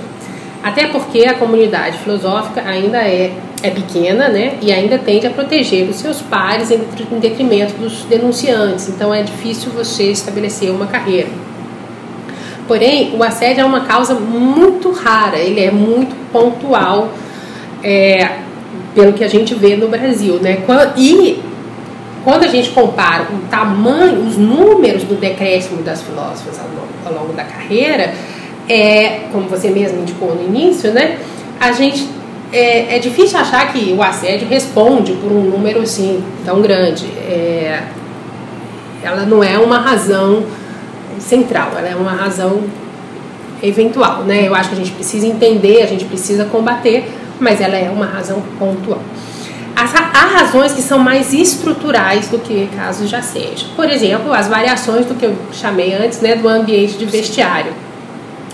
Até 0.64 0.88
porque 0.88 1.26
a 1.26 1.36
comunidade 1.36 1.98
filosófica 2.00 2.62
ainda 2.62 2.98
é, 3.00 3.34
é 3.66 3.72
pequena 3.72 4.28
né, 4.30 4.58
e 4.62 4.72
ainda 4.72 4.98
tende 5.00 5.26
a 5.26 5.32
proteger 5.32 5.90
os 5.90 5.96
seus 5.96 6.22
pares 6.22 6.70
em 6.70 7.20
detrimento 7.20 7.74
dos 7.74 8.04
denunciantes, 8.04 8.90
então 8.90 9.12
é 9.12 9.24
difícil 9.24 9.72
você 9.72 10.12
estabelecer 10.12 10.70
uma 10.70 10.86
carreira. 10.86 11.30
Porém, 12.68 13.16
o 13.16 13.24
assédio 13.24 13.62
é 13.62 13.66
uma 13.66 13.82
causa 13.82 14.14
muito 14.14 14.92
rara, 14.92 15.38
ele 15.38 15.60
é 15.60 15.72
muito 15.72 16.16
pontual, 16.32 17.10
é, 17.84 18.38
pelo 18.94 19.14
que 19.14 19.24
a 19.24 19.28
gente 19.28 19.54
vê 19.54 19.76
no 19.76 19.88
Brasil. 19.88 20.36
Né? 20.36 20.64
E 20.98 21.42
quando 22.24 22.44
a 22.44 22.48
gente 22.48 22.70
compara 22.70 23.28
o 23.32 23.48
tamanho, 23.50 24.28
os 24.28 24.38
números 24.38 25.04
do 25.04 25.16
decréscimo 25.16 25.82
das 25.84 26.02
filósofas 26.02 26.60
ao 27.06 27.14
longo, 27.14 27.34
da 27.34 27.44
carreira, 27.44 28.14
é, 28.68 29.22
como 29.32 29.48
você 29.48 29.70
mesmo 29.70 30.02
indicou 30.02 30.34
no 30.34 30.44
início, 30.44 30.92
né, 30.92 31.20
a 31.60 31.72
gente 31.72 32.15
é, 32.56 32.96
é, 32.96 33.00
difícil 33.00 33.38
achar 33.38 33.72
que 33.74 33.92
o 33.92 34.02
assédio 34.02 34.48
responde 34.48 35.12
por 35.14 35.30
um 35.30 35.42
número 35.42 35.82
assim 35.82 36.24
tão 36.46 36.62
grande. 36.62 37.06
É, 37.18 37.84
ela 39.04 39.26
não 39.26 39.44
é 39.44 39.58
uma 39.58 39.78
razão 39.78 40.44
central, 41.20 41.72
ela 41.78 41.90
é 41.90 41.96
uma 41.96 42.14
razão 42.14 42.64
eventual, 43.62 44.24
né? 44.24 44.48
Eu 44.48 44.56
acho 44.56 44.70
que 44.70 44.76
a 44.76 44.78
gente 44.78 44.92
precisa 44.92 45.28
entender, 45.28 45.82
a 45.82 45.86
gente 45.86 46.06
precisa 46.06 46.46
combater, 46.46 47.06
mas 47.42 47.60
ela 47.60 47.76
é 47.76 47.90
uma 47.90 48.06
razão 48.06 48.42
pontual. 48.58 49.02
Há 49.76 50.28
razões 50.40 50.72
que 50.72 50.82
são 50.82 50.98
mais 50.98 51.34
estruturais 51.34 52.30
do 52.30 52.40
que 52.40 52.70
casos 52.76 53.10
de 53.10 53.16
assédio. 53.16 53.68
Por 53.76 53.90
exemplo, 53.90 54.32
as 54.34 54.48
variações 54.48 55.06
do 55.06 55.14
que 55.14 55.26
eu 55.26 55.36
chamei 55.52 55.94
antes 55.94 56.22
né, 56.22 56.36
do 56.36 56.48
ambiente 56.48 56.98
de 56.98 57.06
vestiário. 57.06 57.74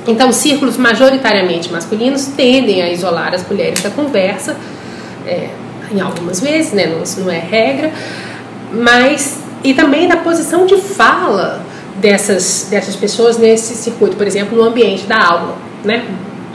Então, 0.07 0.31
círculos 0.31 0.77
majoritariamente 0.77 1.71
masculinos 1.71 2.25
tendem 2.35 2.81
a 2.81 2.89
isolar 2.89 3.33
as 3.33 3.47
mulheres 3.47 3.81
da 3.81 3.89
conversa, 3.89 4.57
é, 5.25 5.49
em 5.91 5.99
algumas 5.99 6.39
vezes, 6.39 6.73
né, 6.73 6.87
não, 6.87 7.23
não 7.23 7.31
é 7.31 7.39
regra, 7.39 7.91
mas 8.73 9.39
e 9.63 9.73
também 9.73 10.07
da 10.07 10.17
posição 10.17 10.65
de 10.65 10.77
fala 10.77 11.61
dessas, 11.97 12.67
dessas 12.71 12.95
pessoas 12.95 13.37
nesse 13.37 13.75
circuito, 13.75 14.15
por 14.15 14.25
exemplo, 14.25 14.57
no 14.57 14.63
ambiente 14.63 15.05
da 15.05 15.17
aula. 15.17 15.55
Né? 15.83 16.03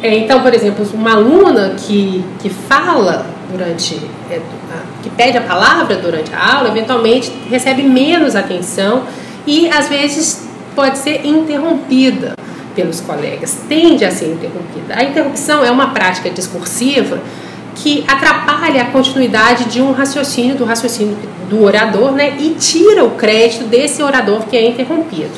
É, 0.03 0.17
então, 0.17 0.41
por 0.41 0.53
exemplo, 0.53 0.85
uma 0.93 1.13
aluna 1.13 1.77
que, 1.79 2.25
que 2.41 2.51
fala 2.51 3.27
durante 3.51 4.01
é, 4.29 4.41
que 5.03 5.11
pede 5.11 5.39
a 5.39 5.41
palavra 5.41 5.97
durante 5.97 6.35
a 6.35 6.57
aula, 6.57 6.69
eventualmente 6.69 7.33
recebe 7.49 7.83
menos 7.83 8.35
atenção 8.35 9.05
e 9.47 9.69
às 9.71 9.89
vezes 9.89 10.49
pode 10.75 10.99
ser 10.99 11.25
interrompida 11.25 12.35
pelos 12.77 13.01
colegas, 13.01 13.59
tende 13.69 14.05
a 14.05 14.11
ser 14.11 14.27
interrompida. 14.27 14.95
A 14.95 15.03
interrupção 15.03 15.65
é 15.65 15.71
uma 15.71 15.89
prática 15.89 16.31
discursiva 16.31 17.19
que 17.75 18.05
atrapalha 18.07 18.83
a 18.83 18.85
continuidade 18.87 19.65
de 19.65 19.81
um 19.81 19.93
raciocínio, 19.93 20.55
do 20.55 20.65
raciocínio 20.65 21.17
do 21.49 21.63
orador, 21.63 22.13
né, 22.13 22.37
e 22.39 22.51
tira 22.51 23.05
o 23.05 23.13
crédito 23.13 23.65
desse 23.65 24.03
orador 24.03 24.47
que 24.47 24.57
é 24.57 24.69
interrompido. 24.69 25.31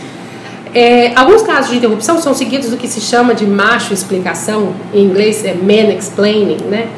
É, 0.75 1.13
alguns 1.15 1.43
casos 1.43 1.71
de 1.71 1.79
interrupção 1.79 2.21
são 2.21 2.35
seguidos 2.35 2.71
do 2.71 2.77
que 2.77 2.87
se 2.87 3.01
chama 3.01 3.35
de 3.35 3.47
macho 3.47 3.95
explicação, 3.95 4.75
em 4.93 5.05
inglês 5.05 5.45
é 5.45 5.55
man 5.55 5.95
explaining, 5.95 6.59
né? 6.69 6.89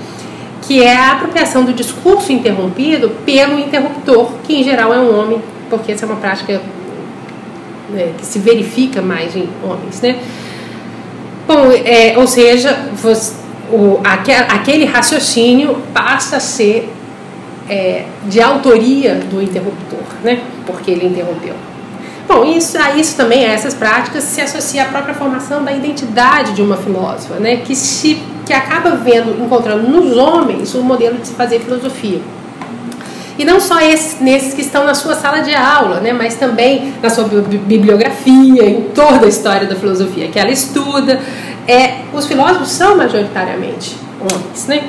que 0.63 0.83
é 0.83 0.95
a 0.95 1.13
apropriação 1.13 1.65
do 1.65 1.73
discurso 1.73 2.33
interrompido 2.33 3.11
pelo 3.25 3.59
interruptor, 3.59 4.31
que 4.45 4.55
em 4.55 4.63
geral 4.63 4.93
é 4.93 4.99
um 4.99 5.19
homem, 5.19 5.43
porque 5.69 5.93
essa 5.93 6.05
é 6.05 6.09
uma 6.09 6.17
prática 6.17 6.61
né, 7.93 8.13
que 8.17 8.25
se 8.25 8.39
verifica 8.39 9.01
mais 9.03 9.35
em 9.37 9.49
homens, 9.63 10.01
né? 10.01 10.19
Bom, 11.47 11.73
é, 11.73 12.17
ou 12.17 12.27
seja, 12.27 12.91
você, 12.95 13.35
o, 13.73 14.01
aquele 14.05 14.85
raciocínio 14.85 15.79
passa 15.93 16.37
a 16.37 16.41
ser 16.41 16.89
é, 17.69 18.05
de 18.27 18.41
autoria 18.41 19.17
do 19.17 19.43
interruptor, 19.43 19.99
né? 20.23 20.41
Porque 20.67 20.91
ele 20.91 21.07
interrompeu. 21.07 21.55
Bom, 22.29 22.45
isso, 22.45 22.79
a 22.79 22.97
isso 22.97 23.17
também, 23.17 23.45
a 23.45 23.53
essas 23.53 23.75
práticas, 23.75 24.23
se 24.23 24.41
associa 24.41 24.85
à 24.85 24.87
própria 24.87 25.15
formação 25.15 25.65
da 25.65 25.73
identidade 25.73 26.53
de 26.53 26.63
uma 26.63 26.77
filósofa, 26.77 27.35
né? 27.41 27.57
Que 27.57 27.75
se 27.75 28.23
que 28.47 28.53
acaba 28.53 28.97
vendo, 28.97 29.41
encontrando 29.41 29.89
nos 29.89 30.17
homens 30.17 30.75
o 30.75 30.83
modelo 30.83 31.19
de 31.19 31.29
se 31.29 31.35
fazer 31.35 31.61
filosofia. 31.61 32.21
E 33.39 33.45
não 33.45 33.61
só 33.61 33.81
esses, 33.81 34.21
nesses 34.21 34.55
que 34.55 34.61
estão 34.61 34.85
na 34.85 34.95
sua 34.95 35.15
sala 35.15 35.41
de 35.41 35.55
aula, 35.55 36.01
né, 36.01 36.13
mas 36.13 36.37
também 36.37 36.95
na 37.03 37.09
sua 37.09 37.25
bibliografia, 37.25 38.69
em 38.69 38.83
toda 38.95 39.27
a 39.27 39.29
história 39.29 39.67
da 39.67 39.75
filosofia 39.75 40.29
que 40.29 40.39
ela 40.39 40.51
estuda. 40.51 41.21
É, 41.67 42.01
os 42.13 42.27
filósofos 42.27 42.71
são 42.71 42.97
majoritariamente 42.97 43.97
homens. 44.21 44.67
Né? 44.67 44.85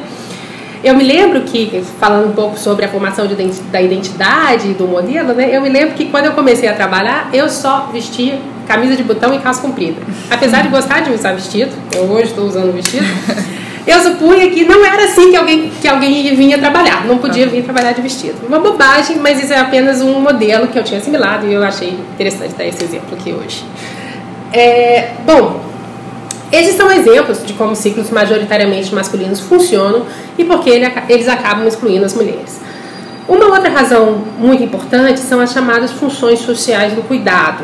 Eu 0.84 0.95
me 0.95 1.04
lembro 1.04 1.41
que, 1.41 1.84
falando 1.99 2.30
um 2.30 2.34
pouco 2.34 2.58
sobre 2.58 2.84
a 2.86 2.89
formação 2.89 3.27
de, 3.27 3.36
da 3.36 3.80
identidade 3.80 4.71
e 4.71 4.73
do 4.73 4.88
modelo, 4.88 5.34
né, 5.34 5.56
eu 5.56 5.62
me 5.62 5.69
lembro 5.69 5.93
que 5.93 6.06
quando 6.06 6.25
eu 6.25 6.32
comecei 6.32 6.67
a 6.67 6.73
trabalhar, 6.73 7.30
eu 7.32 7.47
só 7.47 7.89
vestia 7.93 8.39
camisa 8.67 8.95
de 8.95 9.04
botão 9.04 9.34
e 9.34 9.39
calça 9.39 9.62
comprida. 9.62 10.01
Apesar 10.30 10.63
de 10.63 10.69
gostar 10.69 11.01
de 11.01 11.12
usar 11.12 11.34
vestido, 11.34 11.71
eu 11.93 12.04
hoje 12.04 12.30
estou 12.30 12.45
usando 12.45 12.73
vestido, 12.73 13.06
eu 13.86 14.00
supunha 14.00 14.50
que 14.52 14.63
não 14.63 14.86
era 14.86 15.06
assim 15.06 15.32
que 15.32 15.36
alguém, 15.36 15.72
que 15.82 15.88
alguém 15.88 16.36
vinha 16.36 16.58
trabalhar, 16.58 17.06
não 17.06 17.17
podia 17.17 17.48
vir 17.48 17.63
trabalhar 17.63 17.94
de 17.94 18.02
vestido. 18.02 18.46
Uma 18.48 18.60
bobagem, 18.60 19.17
mas 19.17 19.41
isso 19.44 19.52
é 19.54 19.60
apenas 19.60 20.02
um 20.02 20.20
modelo 20.20 20.67
que 20.67 20.78
eu 20.78 20.84
tinha 20.84 21.00
assimilado 21.00 21.48
e 21.48 21.54
eu 21.54 21.63
achei 21.63 21.89
interessante 22.13 22.54
dar 22.54 22.65
esse 22.65 22.84
exemplo 22.84 23.17
aqui 23.20 23.34
hoje. 23.34 23.65
É, 24.54 25.12
bom, 25.26 25.62
esses 26.52 26.76
são 26.76 26.91
exemplos 26.91 27.44
de 27.44 27.54
como 27.54 27.76
ciclos 27.76 28.12
majoritariamente 28.12 28.94
masculinos 28.94 29.39
funcionam 29.39 30.06
e 30.38 30.44
porque 30.44 30.70
ele, 30.70 30.86
eles 31.10 31.28
acabam 31.28 31.65
excluindo 31.65 32.06
as 32.06 32.13
mulheres. 32.13 32.60
Uma 33.28 33.46
outra 33.46 33.70
razão 33.70 34.22
muito 34.38 34.62
importante 34.62 35.22
são 35.22 35.39
as 35.39 35.54
chamadas 35.54 35.91
funções 35.91 36.39
sociais 36.39 36.94
do 36.94 37.02
cuidado, 37.02 37.63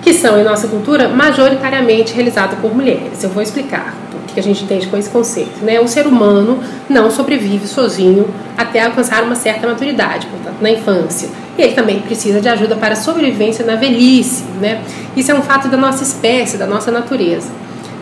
que 0.00 0.14
são, 0.14 0.38
em 0.38 0.44
nossa 0.44 0.68
cultura, 0.68 1.08
majoritariamente 1.08 2.14
realizadas 2.14 2.58
por 2.60 2.74
mulheres. 2.74 3.22
Eu 3.24 3.30
vou 3.30 3.42
explicar 3.42 3.94
que 4.38 4.40
a 4.40 4.42
gente 4.42 4.62
entende 4.62 4.86
com 4.86 4.96
esse 4.96 5.10
conceito. 5.10 5.64
Né? 5.64 5.80
O 5.80 5.88
ser 5.88 6.06
humano 6.06 6.60
não 6.88 7.10
sobrevive 7.10 7.66
sozinho 7.66 8.28
até 8.56 8.84
alcançar 8.84 9.24
uma 9.24 9.34
certa 9.34 9.66
maturidade, 9.66 10.26
portanto, 10.28 10.56
na 10.60 10.70
infância. 10.70 11.28
E 11.56 11.62
ele 11.62 11.74
também 11.74 12.00
precisa 12.00 12.40
de 12.40 12.48
ajuda 12.48 12.76
para 12.76 12.92
a 12.92 12.96
sobrevivência 12.96 13.64
na 13.64 13.74
velhice. 13.74 14.44
Né? 14.60 14.80
Isso 15.16 15.32
é 15.32 15.34
um 15.34 15.42
fato 15.42 15.68
da 15.68 15.76
nossa 15.76 16.04
espécie, 16.04 16.56
da 16.56 16.66
nossa 16.66 16.92
natureza. 16.92 17.50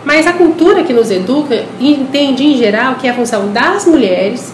Mas 0.05 0.27
a 0.27 0.35
cultura 0.35 0.85
que 0.85 0.93
nos 0.93 1.11
educa 1.11 1.65
entende, 1.81 2.45
em 2.45 2.57
geral, 2.57 2.97
que 2.97 3.07
é 3.07 3.11
a 3.11 3.15
função 3.15 3.51
das 3.51 3.87
mulheres 3.87 4.53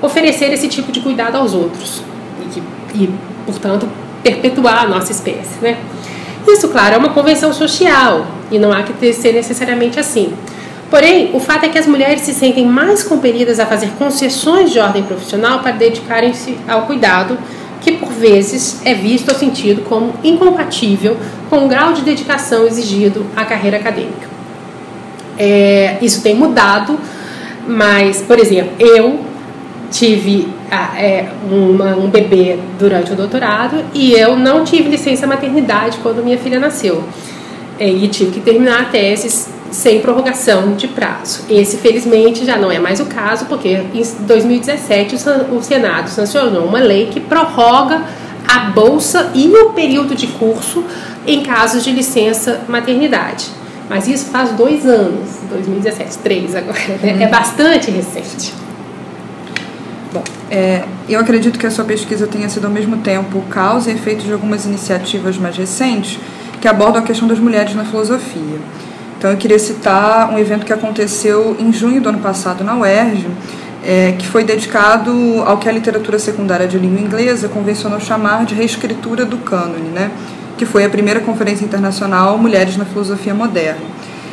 oferecer 0.00 0.52
esse 0.52 0.68
tipo 0.68 0.92
de 0.92 1.00
cuidado 1.00 1.36
aos 1.36 1.52
outros 1.52 2.00
e, 2.40 2.48
que, 2.48 2.62
e 2.94 3.14
portanto, 3.44 3.88
perpetuar 4.22 4.84
a 4.84 4.88
nossa 4.88 5.10
espécie. 5.10 5.58
Né? 5.60 5.76
Isso, 6.46 6.68
claro, 6.68 6.94
é 6.94 6.98
uma 6.98 7.10
convenção 7.10 7.52
social 7.52 8.26
e 8.50 8.58
não 8.58 8.72
há 8.72 8.82
que 8.82 9.12
ser 9.12 9.32
necessariamente 9.32 9.98
assim. 9.98 10.32
Porém, 10.94 11.30
o 11.34 11.40
fato 11.40 11.66
é 11.66 11.68
que 11.68 11.76
as 11.76 11.88
mulheres 11.88 12.20
se 12.20 12.32
sentem 12.32 12.64
mais 12.64 13.02
compelidas 13.02 13.58
a 13.58 13.66
fazer 13.66 13.88
concessões 13.98 14.70
de 14.70 14.78
ordem 14.78 15.02
profissional 15.02 15.58
para 15.58 15.72
dedicarem-se 15.72 16.56
ao 16.68 16.82
cuidado, 16.82 17.36
que 17.80 17.90
por 17.94 18.12
vezes 18.12 18.80
é 18.84 18.94
visto 18.94 19.28
ou 19.28 19.34
sentido 19.34 19.82
como 19.88 20.14
incompatível 20.22 21.16
com 21.50 21.64
o 21.64 21.68
grau 21.68 21.94
de 21.94 22.02
dedicação 22.02 22.64
exigido 22.64 23.26
à 23.34 23.44
carreira 23.44 23.78
acadêmica. 23.78 24.28
É, 25.36 25.98
isso 26.00 26.22
tem 26.22 26.36
mudado, 26.36 26.96
mas, 27.66 28.22
por 28.22 28.38
exemplo, 28.38 28.74
eu 28.78 29.18
tive 29.90 30.46
é, 30.96 31.26
uma, 31.50 31.96
um 31.96 32.08
bebê 32.08 32.56
durante 32.78 33.12
o 33.12 33.16
doutorado 33.16 33.84
e 33.92 34.12
eu 34.12 34.36
não 34.36 34.62
tive 34.62 34.90
licença 34.90 35.26
maternidade 35.26 35.98
quando 36.04 36.22
minha 36.22 36.38
filha 36.38 36.60
nasceu. 36.60 37.02
É, 37.80 37.88
e 37.88 38.06
tive 38.06 38.30
que 38.30 38.38
terminar 38.38 38.82
a 38.82 38.84
tese 38.84 39.52
sem 39.74 40.00
prorrogação 40.00 40.74
de 40.74 40.86
prazo. 40.86 41.42
Esse, 41.50 41.76
felizmente, 41.78 42.46
já 42.46 42.56
não 42.56 42.70
é 42.70 42.78
mais 42.78 43.00
o 43.00 43.06
caso, 43.06 43.46
porque 43.46 43.68
em 43.92 44.04
2017 44.20 45.16
o 45.50 45.62
Senado 45.62 46.08
sancionou 46.08 46.64
uma 46.64 46.78
lei 46.78 47.06
que 47.06 47.18
prorroga 47.18 48.02
a 48.46 48.70
bolsa 48.70 49.32
e 49.34 49.48
o 49.48 49.70
período 49.70 50.14
de 50.14 50.28
curso 50.28 50.84
em 51.26 51.42
casos 51.42 51.82
de 51.82 51.90
licença 51.90 52.60
maternidade. 52.68 53.46
Mas 53.90 54.06
isso 54.06 54.26
faz 54.26 54.52
dois 54.52 54.86
anos, 54.86 55.28
2017, 55.50 56.18
três 56.18 56.54
agora, 56.54 56.78
né? 57.02 57.24
é 57.24 57.26
bastante 57.26 57.90
recente. 57.90 58.54
Bom, 60.12 60.22
é, 60.50 60.84
eu 61.08 61.18
acredito 61.18 61.58
que 61.58 61.66
a 61.66 61.70
sua 61.70 61.84
pesquisa 61.84 62.28
tenha 62.28 62.48
sido 62.48 62.66
ao 62.66 62.70
mesmo 62.70 62.98
tempo 62.98 63.42
causa 63.50 63.90
e 63.90 63.94
efeito 63.94 64.24
de 64.24 64.32
algumas 64.32 64.64
iniciativas 64.66 65.36
mais 65.36 65.56
recentes 65.56 66.20
que 66.60 66.68
abordam 66.68 67.02
a 67.02 67.04
questão 67.04 67.26
das 67.26 67.40
mulheres 67.40 67.74
na 67.74 67.84
filosofia. 67.84 68.60
Então 69.24 69.32
eu 69.32 69.38
queria 69.38 69.58
citar 69.58 70.30
um 70.30 70.38
evento 70.38 70.66
que 70.66 70.72
aconteceu 70.74 71.56
em 71.58 71.72
junho 71.72 71.98
do 71.98 72.10
ano 72.10 72.18
passado 72.18 72.62
na 72.62 72.76
UERJ, 72.76 73.26
é, 73.82 74.12
que 74.18 74.26
foi 74.26 74.44
dedicado 74.44 75.10
ao 75.46 75.56
que 75.56 75.66
a 75.66 75.72
literatura 75.72 76.18
secundária 76.18 76.68
de 76.68 76.78
língua 76.78 77.00
inglesa 77.00 77.48
convencionou 77.48 77.98
chamar 77.98 78.44
de 78.44 78.54
reescritura 78.54 79.24
do 79.24 79.38
cânone, 79.38 79.88
né? 79.88 80.10
que 80.58 80.66
foi 80.66 80.84
a 80.84 80.90
primeira 80.90 81.20
conferência 81.20 81.64
internacional 81.64 82.36
Mulheres 82.36 82.76
na 82.76 82.84
Filosofia 82.84 83.32
Moderna. 83.32 83.80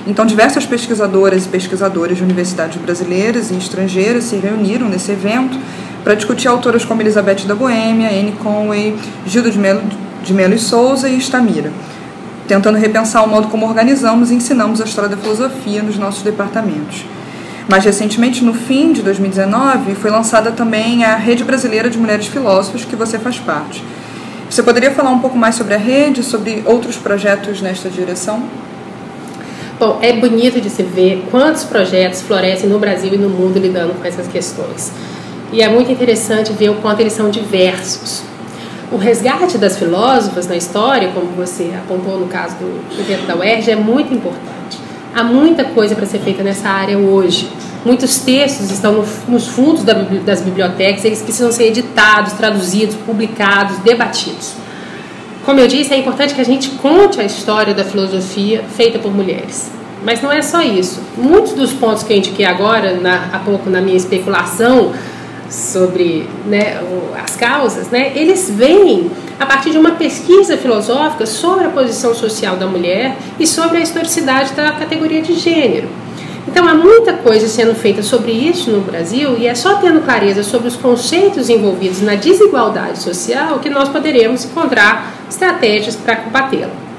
Então, 0.06 0.26
diversas 0.26 0.66
pesquisadoras 0.66 1.46
e 1.46 1.48
pesquisadores 1.48 2.18
de 2.18 2.24
universidades 2.26 2.76
brasileiras 2.82 3.50
e 3.50 3.54
estrangeiras 3.54 4.26
se 4.26 4.36
reuniram 4.36 4.90
nesse 4.90 5.10
evento 5.14 5.58
para 6.04 6.16
discutir 6.16 6.50
autoras 6.50 6.84
como 6.84 7.02
Elizabeth 7.02 7.46
da 7.48 7.56
Boêmia, 7.56 8.10
Anne 8.10 8.34
Conway, 8.44 8.98
Gildo 9.26 9.50
de 9.50 9.58
Melo, 9.58 9.82
de 10.22 10.34
Melo 10.34 10.54
e 10.54 10.60
Souza 10.60 11.08
e 11.08 11.18
Estamira, 11.18 11.72
tentando 12.52 12.78
repensar 12.78 13.24
o 13.24 13.30
modo 13.30 13.48
como 13.48 13.66
organizamos 13.66 14.30
e 14.30 14.36
ensinamos 14.36 14.82
a 14.82 14.84
história 14.84 15.10
da 15.10 15.16
filosofia 15.16 15.82
nos 15.82 15.98
nossos 15.98 16.22
departamentos. 16.22 17.06
Mais 17.70 17.86
recentemente, 17.86 18.44
no 18.44 18.54
fim 18.54 18.92
de 18.92 19.02
2019, 19.02 19.96
foi 19.96 20.12
lançada 20.12 20.52
também 20.52 21.06
a 21.06 21.16
Rede 21.16 21.46
Brasileira 21.46 21.90
de 21.90 21.98
Mulheres 21.98 22.28
Filósofas, 22.28 22.84
que 22.84 22.94
você 22.94 23.18
faz 23.18 23.40
parte. 23.40 23.82
Você 24.50 24.62
poderia 24.62 24.92
falar 24.92 25.12
um 25.12 25.20
pouco 25.20 25.38
mais 25.38 25.56
sobre 25.56 25.76
a 25.76 25.78
rede, 25.78 26.24
sobre 26.24 26.62
outros 26.66 26.98
projetos 26.98 27.62
nesta 27.62 27.90
direção? 27.90 28.44
Bom, 29.80 30.00
é 30.02 30.12
bonito 30.12 30.60
de 30.60 30.70
se 30.70 30.84
ver 30.84 31.26
quantos 31.32 31.64
projetos 31.64 32.22
florescem 32.22 32.68
no 32.68 32.80
Brasil 32.80 33.14
e 33.14 33.18
no 33.18 33.30
mundo 33.30 33.60
lidando 33.60 33.94
com 33.94 34.06
essas 34.06 34.28
questões. 34.28 34.92
E 35.54 35.62
é 35.62 35.70
muito 35.70 35.90
interessante 35.90 36.52
ver 36.52 36.68
o 36.68 36.76
quanto 36.82 37.00
eles 37.00 37.14
são 37.14 37.30
diversos. 37.30 38.30
O 38.92 38.98
resgate 38.98 39.58
das 39.58 39.78
filósofas 39.78 40.48
na 40.48 40.58
história, 40.58 41.12
como 41.14 41.28
você 41.28 41.72
apontou 41.78 42.20
no 42.20 42.28
caso 42.28 42.58
do 42.58 43.00
evento 43.00 43.26
da 43.26 43.38
UERJ, 43.38 43.72
é 43.72 43.76
muito 43.78 44.14
importante. 44.14 44.78
Há 45.16 45.24
muita 45.24 45.64
coisa 45.64 45.96
para 45.96 46.06
ser 46.06 46.20
feita 46.20 46.44
nessa 46.44 46.68
área 46.68 46.98
hoje. 46.98 47.50
Muitos 47.86 48.20
textos 48.20 48.70
estão 48.70 48.92
no, 48.92 49.06
nos 49.30 49.48
fundos 49.48 49.86
da, 49.86 49.94
das 49.94 50.42
bibliotecas, 50.42 51.06
eles 51.06 51.22
precisam 51.22 51.54
ser 51.54 51.68
editados, 51.68 52.34
traduzidos, 52.34 52.96
publicados, 52.96 53.78
debatidos. 53.78 54.56
Como 55.46 55.62
eu 55.62 55.68
disse, 55.70 55.94
é 55.94 55.98
importante 55.98 56.36
que 56.36 56.42
a 56.42 56.46
gente 56.46 56.72
conte 56.72 57.22
a 57.22 57.24
história 57.24 57.74
da 57.74 57.86
filosofia 57.86 58.66
feita 58.76 59.00
por 59.00 59.16
mulheres. 59.16 59.72
Mas 60.04 60.22
não 60.22 60.32
é 60.32 60.42
só 60.42 60.62
isso. 60.62 61.00
Muitos 61.18 61.54
dos 61.54 61.72
pontos 61.72 62.04
que 62.04 62.12
eu 62.12 62.18
indiquei 62.18 62.46
agora, 62.46 62.96
na, 62.96 63.30
há 63.32 63.40
pouco 63.40 63.70
na 63.70 63.80
minha 63.80 63.98
especulação 63.98 64.92
sobre 65.52 66.28
né, 66.46 66.82
as 67.22 67.36
causas, 67.36 67.90
né, 67.90 68.14
eles 68.16 68.50
vêm 68.50 69.12
a 69.38 69.46
partir 69.46 69.72
de 69.72 69.78
uma 69.78 69.92
pesquisa 69.92 70.58
filosófica 70.58 71.26
sobre 71.26 71.66
a 71.66 71.70
posição 71.70 72.16
social 72.16 72.56
da 72.56 72.66
mulher 72.66 73.18
e 73.40 73.46
sobre 73.46 73.78
a 73.78 73.82
historicidade 73.82 74.54
da 74.54 74.72
categoria 74.72 75.22
de 75.22 75.34
gênero. 75.34 75.90
Então 76.48 76.68
há 76.68 76.74
muita 76.74 77.14
coisa 77.14 77.48
sendo 77.48 77.76
feita 77.76 78.02
sobre 78.02 78.32
isso 78.32 78.72
no 78.72 78.82
Brasil 78.82 79.38
e 79.38 79.46
é 79.46 79.54
só 79.54 79.76
tendo 79.76 80.04
clareza 80.04 80.42
sobre 80.42 80.70
os 80.70 80.76
conceitos 80.76 81.50
envolvidos 81.50 82.02
na 82.02 82.16
desigualdade 82.16 83.00
social 83.00 83.60
que 83.60 83.70
nós 83.70 83.90
poderemos 83.90 84.46
encontrar 84.46 85.14
estratégias 85.30 85.96
para 85.96 86.16
combatê-la. 86.16 86.91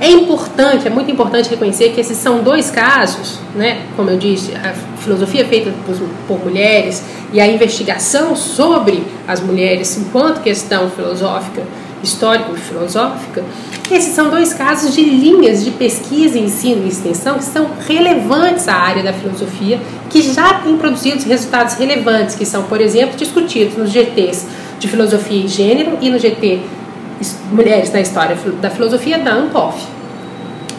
É 0.00 0.10
importante, 0.10 0.86
é 0.86 0.90
muito 0.90 1.10
importante 1.10 1.48
reconhecer 1.48 1.90
que 1.90 2.00
esses 2.00 2.18
são 2.18 2.42
dois 2.42 2.70
casos, 2.70 3.38
né? 3.54 3.86
Como 3.96 4.10
eu 4.10 4.18
disse, 4.18 4.52
a 4.54 4.74
filosofia 4.98 5.46
feita 5.46 5.72
por, 5.86 5.96
por 6.28 6.44
mulheres 6.44 7.02
e 7.32 7.40
a 7.40 7.46
investigação 7.46 8.36
sobre 8.36 9.02
as 9.26 9.40
mulheres 9.40 9.96
enquanto 9.96 10.42
questão 10.42 10.90
filosófica 10.90 11.62
histórico-filosófica, 12.02 13.44
esses 13.90 14.14
são 14.14 14.30
dois 14.30 14.52
casos 14.52 14.94
de 14.94 15.02
linhas 15.02 15.64
de 15.64 15.70
pesquisa, 15.72 16.38
ensino 16.38 16.84
e 16.84 16.88
extensão 16.88 17.38
que 17.38 17.44
são 17.44 17.70
relevantes 17.86 18.68
à 18.68 18.74
área 18.74 19.02
da 19.02 19.12
filosofia, 19.12 19.80
que 20.10 20.22
já 20.22 20.54
têm 20.60 20.76
produzido 20.76 21.24
resultados 21.24 21.74
relevantes, 21.74 22.34
que 22.34 22.44
são, 22.44 22.64
por 22.64 22.80
exemplo, 22.80 23.16
discutidos 23.16 23.76
nos 23.76 23.90
GTs 23.90 24.46
de 24.78 24.88
Filosofia 24.88 25.44
e 25.44 25.48
Gênero 25.48 25.98
e 26.00 26.10
no 26.10 26.18
GT 26.18 26.60
Mulheres 27.50 27.92
na 27.92 28.00
História 28.00 28.36
da 28.60 28.68
Filosofia 28.68 29.18
da 29.18 29.32
ANPOF. 29.32 29.86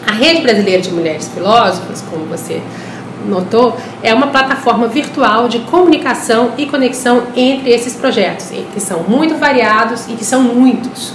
A 0.06 0.12
Rede 0.12 0.42
Brasileira 0.42 0.82
de 0.82 0.92
Mulheres 0.92 1.28
Filósofas, 1.28 2.04
como 2.10 2.26
você 2.26 2.62
notou, 3.28 3.76
é 4.04 4.14
uma 4.14 4.28
plataforma 4.28 4.88
virtual 4.88 5.48
de 5.48 5.60
comunicação 5.60 6.52
e 6.58 6.66
conexão 6.68 7.24
entre 7.36 7.72
esses 7.72 7.96
projetos, 7.96 8.52
que 8.74 8.80
são 8.80 9.04
muito 9.04 9.36
variados 9.36 10.08
e 10.08 10.14
que 10.14 10.24
são 10.24 10.44
muitos. 10.44 11.14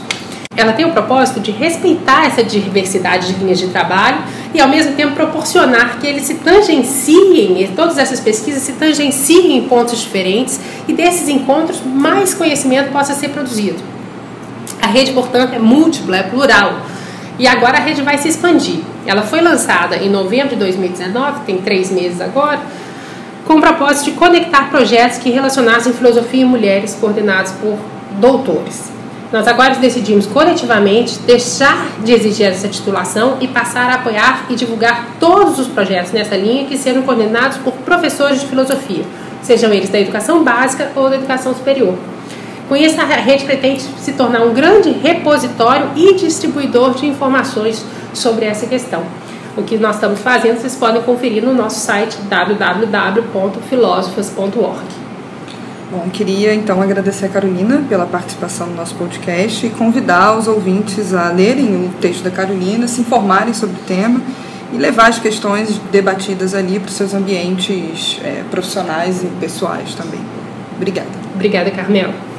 Ela 0.54 0.72
tem 0.72 0.84
o 0.84 0.92
propósito 0.92 1.40
de 1.40 1.50
respeitar 1.50 2.26
essa 2.26 2.44
diversidade 2.44 3.32
de 3.32 3.40
linhas 3.42 3.58
de 3.58 3.68
trabalho 3.68 4.18
e, 4.52 4.60
ao 4.60 4.68
mesmo 4.68 4.92
tempo, 4.92 5.14
proporcionar 5.14 5.98
que 5.98 6.06
eles 6.06 6.24
se 6.24 6.34
tangenciem, 6.34 7.66
todas 7.74 7.96
essas 7.96 8.20
pesquisas 8.20 8.62
se 8.62 8.72
tangenciem 8.72 9.56
em 9.56 9.68
pontos 9.68 9.98
diferentes 10.00 10.60
e 10.86 10.92
desses 10.92 11.28
encontros 11.28 11.80
mais 11.82 12.34
conhecimento 12.34 12.92
possa 12.92 13.14
ser 13.14 13.30
produzido. 13.30 13.91
Rede, 14.92 15.12
portanto, 15.12 15.54
é 15.54 15.58
múltipla, 15.58 16.18
é 16.18 16.22
plural. 16.22 16.80
E 17.38 17.46
agora 17.46 17.78
a 17.78 17.80
rede 17.80 18.02
vai 18.02 18.18
se 18.18 18.28
expandir. 18.28 18.80
Ela 19.06 19.22
foi 19.22 19.40
lançada 19.40 19.96
em 19.96 20.08
novembro 20.08 20.50
de 20.50 20.56
2019, 20.56 21.40
tem 21.46 21.58
três 21.58 21.90
meses 21.90 22.20
agora, 22.20 22.60
com 23.46 23.54
o 23.54 23.60
propósito 23.60 24.04
de 24.04 24.12
conectar 24.12 24.70
projetos 24.70 25.18
que 25.18 25.30
relacionassem 25.30 25.92
filosofia 25.92 26.42
e 26.42 26.44
mulheres 26.44 26.96
coordenados 27.00 27.52
por 27.52 27.76
doutores. 28.20 28.92
Nós 29.32 29.48
agora 29.48 29.76
decidimos 29.76 30.26
coletivamente 30.26 31.18
deixar 31.20 31.88
de 32.04 32.12
exigir 32.12 32.46
essa 32.46 32.68
titulação 32.68 33.38
e 33.40 33.48
passar 33.48 33.90
a 33.90 33.94
apoiar 33.94 34.44
e 34.50 34.54
divulgar 34.54 35.06
todos 35.18 35.58
os 35.58 35.68
projetos 35.68 36.12
nessa 36.12 36.36
linha 36.36 36.66
que 36.66 36.76
serão 36.76 37.00
coordenados 37.02 37.56
por 37.56 37.72
professores 37.72 38.42
de 38.42 38.46
filosofia, 38.46 39.04
sejam 39.40 39.72
eles 39.72 39.88
da 39.88 39.98
educação 39.98 40.44
básica 40.44 40.92
ou 40.94 41.08
da 41.08 41.16
educação 41.16 41.54
superior. 41.54 41.96
Com 42.72 42.76
isso, 42.76 42.98
a 42.98 43.04
rede 43.04 43.44
pretende 43.44 43.82
se 43.98 44.12
tornar 44.12 44.40
um 44.40 44.54
grande 44.54 44.92
repositório 44.92 45.90
e 45.94 46.14
distribuidor 46.14 46.94
de 46.94 47.04
informações 47.04 47.84
sobre 48.14 48.46
essa 48.46 48.64
questão. 48.64 49.02
O 49.54 49.62
que 49.62 49.76
nós 49.76 49.96
estamos 49.96 50.20
fazendo, 50.20 50.58
vocês 50.58 50.74
podem 50.74 51.02
conferir 51.02 51.44
no 51.44 51.52
nosso 51.52 51.80
site 51.80 52.16
www.filosofas.org. 52.30 54.80
Bom, 55.90 56.08
queria 56.10 56.54
então 56.54 56.80
agradecer 56.80 57.26
a 57.26 57.28
Carolina 57.28 57.84
pela 57.90 58.06
participação 58.06 58.68
no 58.68 58.74
nosso 58.74 58.94
podcast 58.94 59.66
e 59.66 59.68
convidar 59.68 60.38
os 60.38 60.48
ouvintes 60.48 61.12
a 61.12 61.28
lerem 61.28 61.74
o 61.74 61.90
texto 62.00 62.22
da 62.22 62.30
Carolina, 62.30 62.88
se 62.88 63.02
informarem 63.02 63.52
sobre 63.52 63.76
o 63.76 63.80
tema 63.80 64.18
e 64.72 64.78
levar 64.78 65.10
as 65.10 65.18
questões 65.18 65.78
debatidas 65.92 66.54
ali 66.54 66.80
para 66.80 66.88
os 66.88 66.94
seus 66.94 67.12
ambientes 67.12 68.18
é, 68.24 68.42
profissionais 68.50 69.22
e 69.22 69.26
pessoais 69.38 69.94
também. 69.94 70.20
Obrigada. 70.74 71.10
Obrigada, 71.34 71.70
Carmel. 71.70 72.31